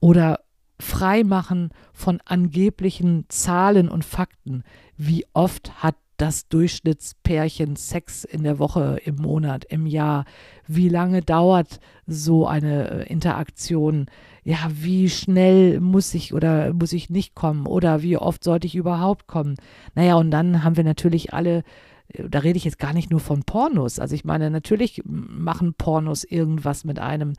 oder 0.00 0.40
frei 0.80 1.22
machen 1.22 1.70
von 1.92 2.20
angeblichen 2.24 3.26
Zahlen 3.28 3.88
und 3.88 4.04
Fakten. 4.04 4.64
Wie 4.96 5.24
oft 5.34 5.84
hat 5.84 5.94
das 6.22 6.46
Durchschnittspärchen 6.46 7.74
Sex 7.74 8.22
in 8.22 8.44
der 8.44 8.60
Woche, 8.60 8.98
im 9.04 9.16
Monat, 9.16 9.64
im 9.64 9.86
Jahr? 9.86 10.24
Wie 10.68 10.88
lange 10.88 11.20
dauert 11.20 11.80
so 12.06 12.46
eine 12.46 13.06
äh, 13.06 13.12
Interaktion? 13.12 14.06
Ja, 14.44 14.58
wie 14.70 15.10
schnell 15.10 15.80
muss 15.80 16.14
ich 16.14 16.32
oder 16.32 16.72
muss 16.74 16.92
ich 16.92 17.10
nicht 17.10 17.34
kommen? 17.34 17.66
Oder 17.66 18.02
wie 18.02 18.16
oft 18.16 18.44
sollte 18.44 18.68
ich 18.68 18.76
überhaupt 18.76 19.26
kommen? 19.26 19.56
Naja, 19.96 20.14
und 20.14 20.30
dann 20.30 20.62
haben 20.62 20.76
wir 20.76 20.84
natürlich 20.84 21.34
alle 21.34 21.64
äh, 22.08 22.28
da 22.28 22.38
rede 22.38 22.56
ich 22.56 22.64
jetzt 22.64 22.78
gar 22.78 22.92
nicht 22.92 23.10
nur 23.10 23.20
von 23.20 23.42
Pornos. 23.42 23.98
Also 23.98 24.14
ich 24.14 24.24
meine, 24.24 24.48
natürlich 24.48 25.02
machen 25.04 25.74
Pornos 25.74 26.22
irgendwas 26.22 26.84
mit 26.84 27.00
einem, 27.00 27.32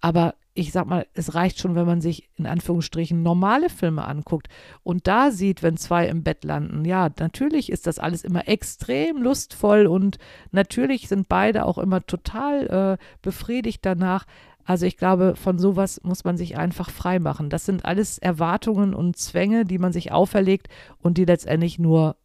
aber 0.00 0.34
ich 0.58 0.72
sag 0.72 0.86
mal, 0.86 1.06
es 1.14 1.34
reicht 1.34 1.60
schon, 1.60 1.76
wenn 1.76 1.86
man 1.86 2.00
sich 2.00 2.28
in 2.36 2.46
Anführungsstrichen 2.46 3.22
normale 3.22 3.70
Filme 3.70 4.04
anguckt 4.04 4.48
und 4.82 5.06
da 5.06 5.30
sieht, 5.30 5.62
wenn 5.62 5.76
zwei 5.76 6.08
im 6.08 6.24
Bett 6.24 6.42
landen. 6.42 6.84
Ja, 6.84 7.10
natürlich 7.20 7.70
ist 7.70 7.86
das 7.86 8.00
alles 8.00 8.24
immer 8.24 8.48
extrem 8.48 9.22
lustvoll 9.22 9.86
und 9.86 10.18
natürlich 10.50 11.08
sind 11.08 11.28
beide 11.28 11.64
auch 11.64 11.78
immer 11.78 12.04
total 12.04 12.98
äh, 12.98 13.04
befriedigt 13.22 13.86
danach. 13.86 14.24
Also 14.64 14.84
ich 14.84 14.96
glaube, 14.96 15.36
von 15.36 15.58
sowas 15.58 16.00
muss 16.02 16.24
man 16.24 16.36
sich 16.36 16.58
einfach 16.58 16.90
frei 16.90 17.20
machen. 17.20 17.50
Das 17.50 17.64
sind 17.64 17.84
alles 17.84 18.18
Erwartungen 18.18 18.94
und 18.94 19.16
Zwänge, 19.16 19.64
die 19.64 19.78
man 19.78 19.92
sich 19.92 20.10
auferlegt 20.10 20.68
und 20.98 21.18
die 21.18 21.24
letztendlich 21.24 21.78
nur, 21.78 22.16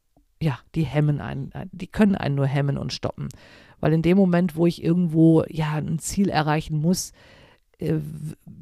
ja, 0.42 0.58
die 0.74 0.84
hemmen 0.84 1.22
einen, 1.22 1.52
die 1.72 1.88
können 1.88 2.16
einen 2.16 2.36
nur 2.36 2.48
hemmen 2.48 2.80
und 2.80 2.94
stoppen. 2.94 3.30
Weil 3.80 3.94
in 3.94 4.02
dem 4.02 4.18
Moment, 4.18 4.56
wo 4.56 4.66
ich 4.66 4.84
irgendwo 4.84 5.44
ja 5.48 5.74
ein 5.74 6.00
Ziel 6.00 6.30
erreichen 6.30 6.82
muss, 6.82 7.12
äh, 7.12 7.14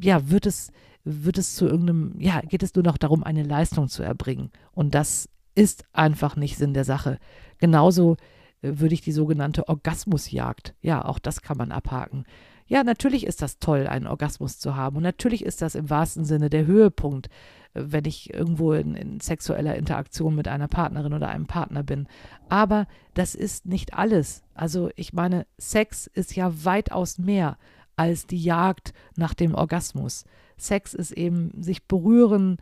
ja, 0.01 0.29
wird 0.29 0.45
es, 0.45 0.71
wird 1.03 1.37
es 1.37 1.55
zu 1.55 1.65
irgendeinem, 1.65 2.15
ja, 2.19 2.41
geht 2.41 2.63
es 2.63 2.75
nur 2.75 2.83
noch 2.83 2.97
darum, 2.97 3.23
eine 3.23 3.43
Leistung 3.43 3.87
zu 3.87 4.03
erbringen. 4.03 4.51
Und 4.71 4.95
das 4.95 5.29
ist 5.55 5.83
einfach 5.93 6.35
nicht 6.35 6.57
Sinn 6.57 6.73
der 6.73 6.85
Sache. 6.85 7.19
Genauso 7.57 8.17
äh, 8.61 8.79
würde 8.79 8.93
ich 8.93 9.01
die 9.01 9.11
sogenannte 9.11 9.67
Orgasmusjagd, 9.67 10.75
ja, 10.81 11.03
auch 11.03 11.19
das 11.19 11.41
kann 11.41 11.57
man 11.57 11.71
abhaken. 11.71 12.25
Ja, 12.67 12.85
natürlich 12.85 13.25
ist 13.25 13.41
das 13.41 13.59
toll, 13.59 13.85
einen 13.85 14.07
Orgasmus 14.07 14.57
zu 14.57 14.77
haben. 14.77 14.95
Und 14.95 15.03
natürlich 15.03 15.43
ist 15.43 15.61
das 15.61 15.75
im 15.75 15.89
wahrsten 15.89 16.23
Sinne 16.23 16.49
der 16.49 16.65
Höhepunkt, 16.65 17.27
äh, 17.73 17.83
wenn 17.85 18.05
ich 18.05 18.33
irgendwo 18.33 18.73
in, 18.73 18.95
in, 18.95 19.19
sexueller 19.19 19.75
Interaktion 19.75 20.35
mit 20.35 20.47
einer 20.47 20.67
Partnerin 20.67 21.13
oder 21.13 21.27
einem 21.27 21.47
Partner 21.47 21.83
bin. 21.83 22.07
Aber 22.47 22.87
das 23.13 23.35
ist 23.35 23.65
nicht 23.65 23.93
alles. 23.93 24.43
Also 24.53 24.89
ich 24.95 25.11
meine, 25.11 25.45
Sex 25.57 26.07
ist 26.07 26.35
ja 26.35 26.63
weitaus 26.63 27.17
mehr 27.17 27.57
als 28.01 28.25
die 28.25 28.41
Jagd 28.41 28.93
nach 29.15 29.33
dem 29.33 29.53
Orgasmus. 29.53 30.25
Sex 30.57 30.93
ist 30.93 31.11
eben 31.11 31.51
sich 31.61 31.87
berühren, 31.87 32.57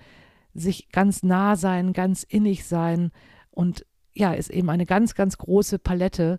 sich 0.54 0.90
ganz 0.90 1.24
nah 1.24 1.56
sein, 1.56 1.94
ganz 1.94 2.24
innig 2.24 2.66
sein 2.66 3.12
und 3.52 3.86
ja, 4.14 4.34
ist 4.34 4.50
eben 4.50 4.70
eine 4.70 4.86
ganz, 4.86 5.16
ganz 5.16 5.38
große 5.38 5.80
Palette, 5.80 6.38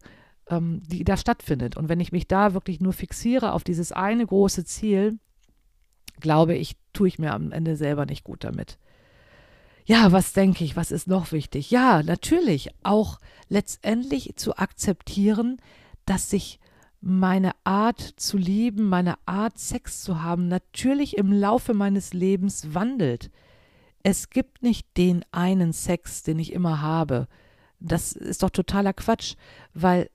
ähm, 0.49 0.83
die 0.87 1.05
da 1.05 1.17
stattfindet. 1.17 1.77
Und 1.77 1.89
wenn 1.89 2.01
ich 2.01 2.13
mich 2.13 2.29
da 2.29 2.53
wirklich 2.53 2.81
nur 2.81 2.93
fixiere 2.93 3.53
auf 3.53 3.65
dieses 3.65 3.93
eine 3.93 4.27
große 4.27 4.65
Ziel, 4.65 5.19
glaube 6.21 6.55
ich, 6.55 6.77
tue 6.93 7.09
ich 7.09 7.19
mir 7.19 7.33
am 7.33 7.53
Ende 7.53 7.77
selber 7.77 8.05
nicht 8.05 8.25
gut 8.25 8.45
damit. 8.45 8.79
Ja, 9.87 10.13
was 10.13 10.35
denke 10.35 10.63
ich, 10.63 10.77
was 10.77 10.91
ist 10.91 11.09
noch 11.09 11.33
wichtig? 11.33 11.71
Ja, 11.71 12.03
natürlich 12.03 12.71
auch 12.83 13.19
letztendlich 13.49 14.35
zu 14.37 14.57
akzeptieren, 14.57 15.57
dass 16.05 16.29
sich 16.29 16.60
meine 17.01 17.53
Art 17.65 18.01
zu 18.01 18.37
lieben, 18.37 18.89
meine 18.89 19.17
Art 19.27 19.59
Sex 19.59 20.03
zu 20.03 20.23
haben, 20.23 20.49
natürlich 20.49 21.17
im 21.17 21.33
Laufe 21.33 21.75
meines 21.75 22.13
Lebens 22.13 22.75
wandelt. 22.75 23.31
Es 24.03 24.31
gibt 24.31 24.63
nicht 24.63 24.87
den 24.97 25.25
einen 25.33 25.73
Sex, 25.73 26.23
den 26.23 26.39
ich 26.39 26.53
immer 26.53 26.83
habe. 26.83 27.29
Das 27.79 28.13
ist 28.13 28.43
doch 28.43 28.51
totaler 28.51 28.93
Quatsch, 28.93 29.37
weil 29.73 30.11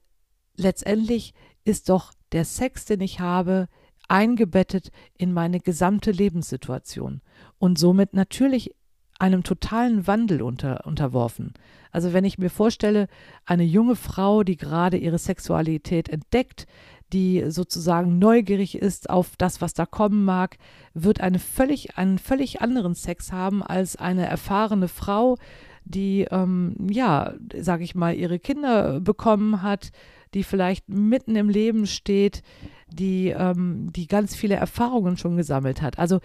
letztendlich 0.56 1.34
ist 1.64 1.88
doch 1.88 2.12
der 2.32 2.44
Sex, 2.44 2.84
den 2.84 3.00
ich 3.00 3.20
habe, 3.20 3.68
eingebettet 4.08 4.92
in 5.18 5.32
meine 5.32 5.58
gesamte 5.58 6.12
Lebenssituation 6.12 7.22
und 7.58 7.78
somit 7.78 8.14
natürlich 8.14 8.75
einem 9.18 9.42
totalen 9.42 10.06
Wandel 10.06 10.42
unter, 10.42 10.86
unterworfen. 10.86 11.54
Also 11.90 12.12
wenn 12.12 12.24
ich 12.24 12.38
mir 12.38 12.50
vorstelle, 12.50 13.08
eine 13.44 13.64
junge 13.64 13.96
Frau, 13.96 14.42
die 14.42 14.56
gerade 14.56 14.96
ihre 14.96 15.18
Sexualität 15.18 16.08
entdeckt, 16.08 16.66
die 17.12 17.44
sozusagen 17.48 18.18
neugierig 18.18 18.76
ist 18.76 19.08
auf 19.08 19.36
das, 19.38 19.60
was 19.60 19.74
da 19.74 19.86
kommen 19.86 20.24
mag, 20.24 20.58
wird 20.92 21.20
eine 21.20 21.38
völlig, 21.38 21.96
einen 21.96 22.18
völlig 22.18 22.60
anderen 22.60 22.94
Sex 22.94 23.32
haben 23.32 23.62
als 23.62 23.96
eine 23.96 24.26
erfahrene 24.26 24.88
Frau, 24.88 25.36
die, 25.84 26.26
ähm, 26.30 26.76
ja, 26.90 27.34
sage 27.58 27.84
ich 27.84 27.94
mal, 27.94 28.14
ihre 28.14 28.40
Kinder 28.40 29.00
bekommen 29.00 29.62
hat, 29.62 29.92
die 30.34 30.42
vielleicht 30.42 30.88
mitten 30.88 31.36
im 31.36 31.48
Leben 31.48 31.86
steht, 31.86 32.42
die, 32.88 33.28
ähm, 33.28 33.92
die 33.92 34.08
ganz 34.08 34.34
viele 34.34 34.56
Erfahrungen 34.56 35.16
schon 35.16 35.36
gesammelt 35.36 35.80
hat. 35.80 35.98
Also 35.98 36.20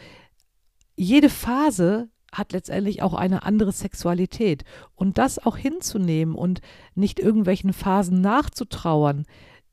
jede 0.96 1.30
Phase 1.30 2.10
hat 2.32 2.54
letztendlich 2.54 3.02
auch 3.02 3.14
eine 3.14 3.44
andere 3.44 3.72
Sexualität. 3.72 4.64
Und 4.96 5.18
das 5.18 5.40
auch 5.40 5.58
hinzunehmen 5.58 6.36
und 6.36 6.62
nicht 6.96 7.20
irgendwelchen 7.20 7.74
Phasen 7.74 8.22
nachzutrauern, 8.22 9.26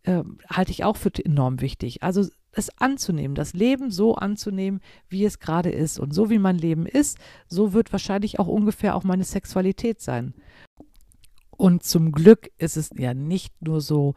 äh, 0.03 0.23
halte 0.49 0.73
ich 0.73 0.85
auch 0.85 0.97
für 0.97 1.13
enorm 1.25 1.61
wichtig. 1.61 2.03
Also 2.03 2.27
es 2.53 2.71
anzunehmen, 2.79 3.35
das 3.35 3.53
Leben 3.53 3.91
so 3.91 4.15
anzunehmen, 4.17 4.81
wie 5.09 5.25
es 5.25 5.39
gerade 5.39 5.71
ist. 5.71 5.99
Und 5.99 6.13
so 6.13 6.31
wie 6.31 6.39
mein 6.39 6.59
Leben 6.59 6.87
ist, 6.87 7.19
so 7.47 7.73
wird 7.73 7.93
wahrscheinlich 7.93 8.39
auch 8.39 8.49
ungefähr 8.49 8.97
auch 8.97 9.05
meine 9.05 9.25
Sexualität 9.25 10.01
sein. 10.01 10.35
Und 11.51 11.83
zum 11.83 12.13
Glück 12.13 12.51
ist 12.59 12.77
es 12.77 12.91
ja 12.97 13.15
nicht 13.15 13.63
nur 13.63 13.81
so, 13.81 14.15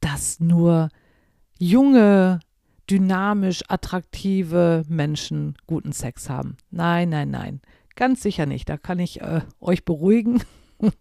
dass 0.00 0.40
nur 0.40 0.88
junge, 1.58 2.40
dynamisch 2.90 3.62
attraktive 3.68 4.84
Menschen 4.88 5.56
guten 5.66 5.92
Sex 5.92 6.28
haben. 6.28 6.56
Nein, 6.70 7.08
nein, 7.08 7.30
nein. 7.30 7.60
Ganz 7.96 8.22
sicher 8.22 8.46
nicht. 8.46 8.68
Da 8.68 8.76
kann 8.76 8.98
ich 8.98 9.20
äh, 9.20 9.40
euch 9.60 9.84
beruhigen. 9.84 10.42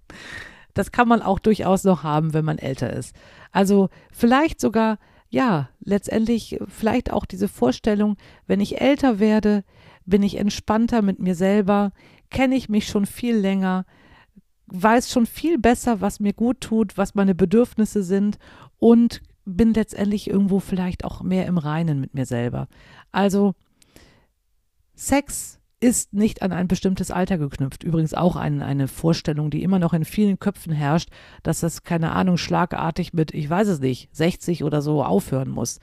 das 0.73 0.91
kann 0.91 1.07
man 1.07 1.21
auch 1.21 1.39
durchaus 1.39 1.83
noch 1.83 2.03
haben, 2.03 2.33
wenn 2.33 2.45
man 2.45 2.57
älter 2.57 2.93
ist. 2.93 3.15
Also 3.51 3.89
vielleicht 4.11 4.61
sogar, 4.61 4.97
ja, 5.29 5.69
letztendlich 5.79 6.59
vielleicht 6.67 7.11
auch 7.11 7.25
diese 7.25 7.47
Vorstellung, 7.47 8.17
wenn 8.47 8.61
ich 8.61 8.79
älter 8.79 9.19
werde, 9.19 9.63
bin 10.05 10.23
ich 10.23 10.37
entspannter 10.37 11.01
mit 11.01 11.19
mir 11.19 11.35
selber, 11.35 11.91
kenne 12.29 12.55
ich 12.55 12.69
mich 12.69 12.87
schon 12.87 13.05
viel 13.05 13.35
länger, 13.35 13.85
weiß 14.67 15.11
schon 15.11 15.25
viel 15.25 15.57
besser, 15.57 16.01
was 16.01 16.19
mir 16.19 16.33
gut 16.33 16.61
tut, 16.61 16.97
was 16.97 17.15
meine 17.15 17.35
Bedürfnisse 17.35 18.03
sind 18.03 18.37
und 18.79 19.21
bin 19.45 19.73
letztendlich 19.73 20.29
irgendwo 20.29 20.59
vielleicht 20.59 21.03
auch 21.05 21.21
mehr 21.21 21.45
im 21.45 21.57
Reinen 21.57 21.99
mit 21.99 22.13
mir 22.13 22.25
selber. 22.25 22.67
Also 23.11 23.53
Sex 24.95 25.59
ist 25.79 26.13
nicht 26.13 26.41
an 26.41 26.53
ein 26.53 26.69
bestimmtes 26.69 27.11
Alter 27.11 27.37
geknüpft. 27.37 27.83
Übrigens 27.83 28.13
auch 28.13 28.37
ein, 28.37 28.61
eine 28.61 28.87
Vorstellung, 28.87 29.49
die 29.49 29.63
immer 29.63 29.79
noch 29.79 29.91
in 29.93 30.05
vielen 30.05 30.39
Köpfen 30.39 30.71
herrscht, 30.71 31.09
dass 31.43 31.59
das, 31.59 31.83
keine 31.83 32.13
Ahnung, 32.13 32.37
schlagartig 32.37 33.11
mit, 33.11 33.33
ich 33.33 33.49
weiß 33.49 33.67
es 33.67 33.79
nicht, 33.81 34.07
60 34.15 34.63
oder 34.63 34.81
so 34.81 35.03
aufhören 35.03 35.49
muss. 35.49 35.79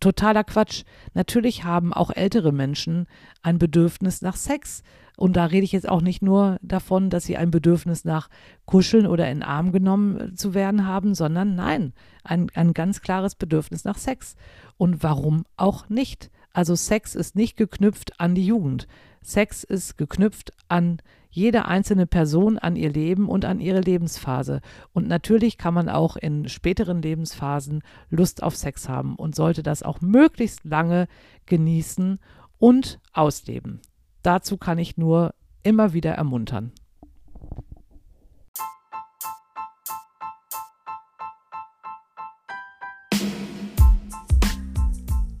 Totaler 0.00 0.42
Quatsch. 0.42 0.82
Natürlich 1.12 1.62
haben 1.62 1.92
auch 1.92 2.10
ältere 2.10 2.50
Menschen 2.50 3.06
ein 3.42 3.58
Bedürfnis 3.58 4.22
nach 4.22 4.34
Sex. 4.34 4.82
Und 5.16 5.36
da 5.36 5.44
rede 5.44 5.64
ich 5.64 5.72
jetzt 5.72 5.88
auch 5.88 6.02
nicht 6.02 6.22
nur 6.22 6.58
davon, 6.62 7.08
dass 7.08 7.24
sie 7.24 7.36
ein 7.36 7.50
Bedürfnis 7.50 8.04
nach 8.04 8.28
Kuscheln 8.66 9.06
oder 9.06 9.30
in 9.30 9.42
Arm 9.42 9.70
genommen 9.70 10.20
äh, 10.20 10.34
zu 10.34 10.54
werden 10.54 10.86
haben, 10.86 11.14
sondern 11.14 11.54
nein, 11.54 11.92
ein, 12.24 12.48
ein 12.54 12.74
ganz 12.74 13.00
klares 13.00 13.34
Bedürfnis 13.34 13.84
nach 13.84 13.98
Sex. 13.98 14.34
Und 14.76 15.02
warum 15.02 15.44
auch 15.56 15.88
nicht? 15.88 16.30
Also 16.52 16.74
Sex 16.74 17.14
ist 17.14 17.36
nicht 17.36 17.56
geknüpft 17.56 18.20
an 18.20 18.34
die 18.34 18.46
Jugend. 18.46 18.86
Sex 19.22 19.64
ist 19.64 19.96
geknüpft 19.96 20.52
an 20.68 20.98
jede 21.30 21.64
einzelne 21.64 22.06
Person, 22.06 22.58
an 22.58 22.76
ihr 22.76 22.92
Leben 22.92 23.28
und 23.28 23.44
an 23.44 23.58
ihre 23.58 23.80
Lebensphase. 23.80 24.60
Und 24.92 25.08
natürlich 25.08 25.58
kann 25.58 25.74
man 25.74 25.88
auch 25.88 26.16
in 26.16 26.48
späteren 26.48 27.02
Lebensphasen 27.02 27.82
Lust 28.08 28.42
auf 28.42 28.54
Sex 28.54 28.88
haben 28.88 29.16
und 29.16 29.34
sollte 29.34 29.64
das 29.64 29.82
auch 29.82 30.00
möglichst 30.00 30.64
lange 30.64 31.08
genießen 31.46 32.20
und 32.58 33.00
ausleben. 33.12 33.80
Dazu 34.24 34.56
kann 34.56 34.78
ich 34.78 34.96
nur 34.96 35.34
immer 35.62 35.92
wieder 35.92 36.12
ermuntern. 36.12 36.72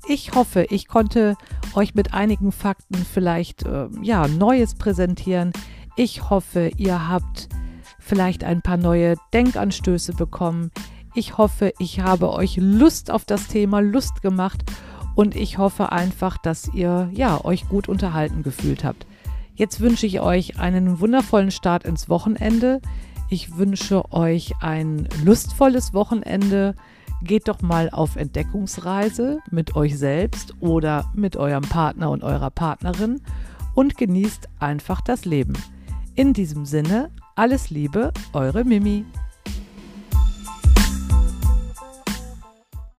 Ich 0.06 0.34
hoffe, 0.34 0.66
ich 0.68 0.86
konnte 0.86 1.34
euch 1.74 1.94
mit 1.94 2.12
einigen 2.12 2.52
Fakten 2.52 2.96
vielleicht 2.96 3.64
äh, 3.64 3.88
ja 4.02 4.28
Neues 4.28 4.74
präsentieren. 4.74 5.54
Ich 5.96 6.28
hoffe, 6.28 6.70
ihr 6.76 7.08
habt 7.08 7.48
vielleicht 7.98 8.44
ein 8.44 8.60
paar 8.60 8.76
neue 8.76 9.14
Denkanstöße 9.32 10.12
bekommen. 10.12 10.70
Ich 11.14 11.38
hoffe, 11.38 11.72
ich 11.78 12.00
habe 12.00 12.30
euch 12.34 12.58
Lust 12.58 13.10
auf 13.10 13.24
das 13.24 13.48
Thema 13.48 13.80
Lust 13.80 14.20
gemacht 14.20 14.62
und 15.14 15.36
ich 15.36 15.58
hoffe 15.58 15.92
einfach, 15.92 16.38
dass 16.38 16.72
ihr 16.72 17.08
ja 17.12 17.44
euch 17.44 17.68
gut 17.68 17.88
unterhalten 17.88 18.42
gefühlt 18.42 18.84
habt. 18.84 19.06
Jetzt 19.54 19.80
wünsche 19.80 20.06
ich 20.06 20.20
euch 20.20 20.58
einen 20.58 21.00
wundervollen 21.00 21.52
Start 21.52 21.84
ins 21.84 22.08
Wochenende. 22.08 22.80
Ich 23.28 23.56
wünsche 23.56 24.12
euch 24.12 24.54
ein 24.60 25.08
lustvolles 25.24 25.94
Wochenende. 25.94 26.74
Geht 27.22 27.48
doch 27.48 27.62
mal 27.62 27.88
auf 27.90 28.16
Entdeckungsreise 28.16 29.38
mit 29.50 29.76
euch 29.76 29.96
selbst 29.96 30.54
oder 30.60 31.10
mit 31.14 31.36
eurem 31.36 31.62
Partner 31.62 32.10
und 32.10 32.24
eurer 32.24 32.50
Partnerin 32.50 33.20
und 33.74 33.96
genießt 33.96 34.48
einfach 34.58 35.00
das 35.00 35.24
Leben. 35.24 35.54
In 36.16 36.32
diesem 36.32 36.66
Sinne, 36.66 37.10
alles 37.36 37.70
Liebe, 37.70 38.12
eure 38.32 38.64
Mimi. 38.64 39.04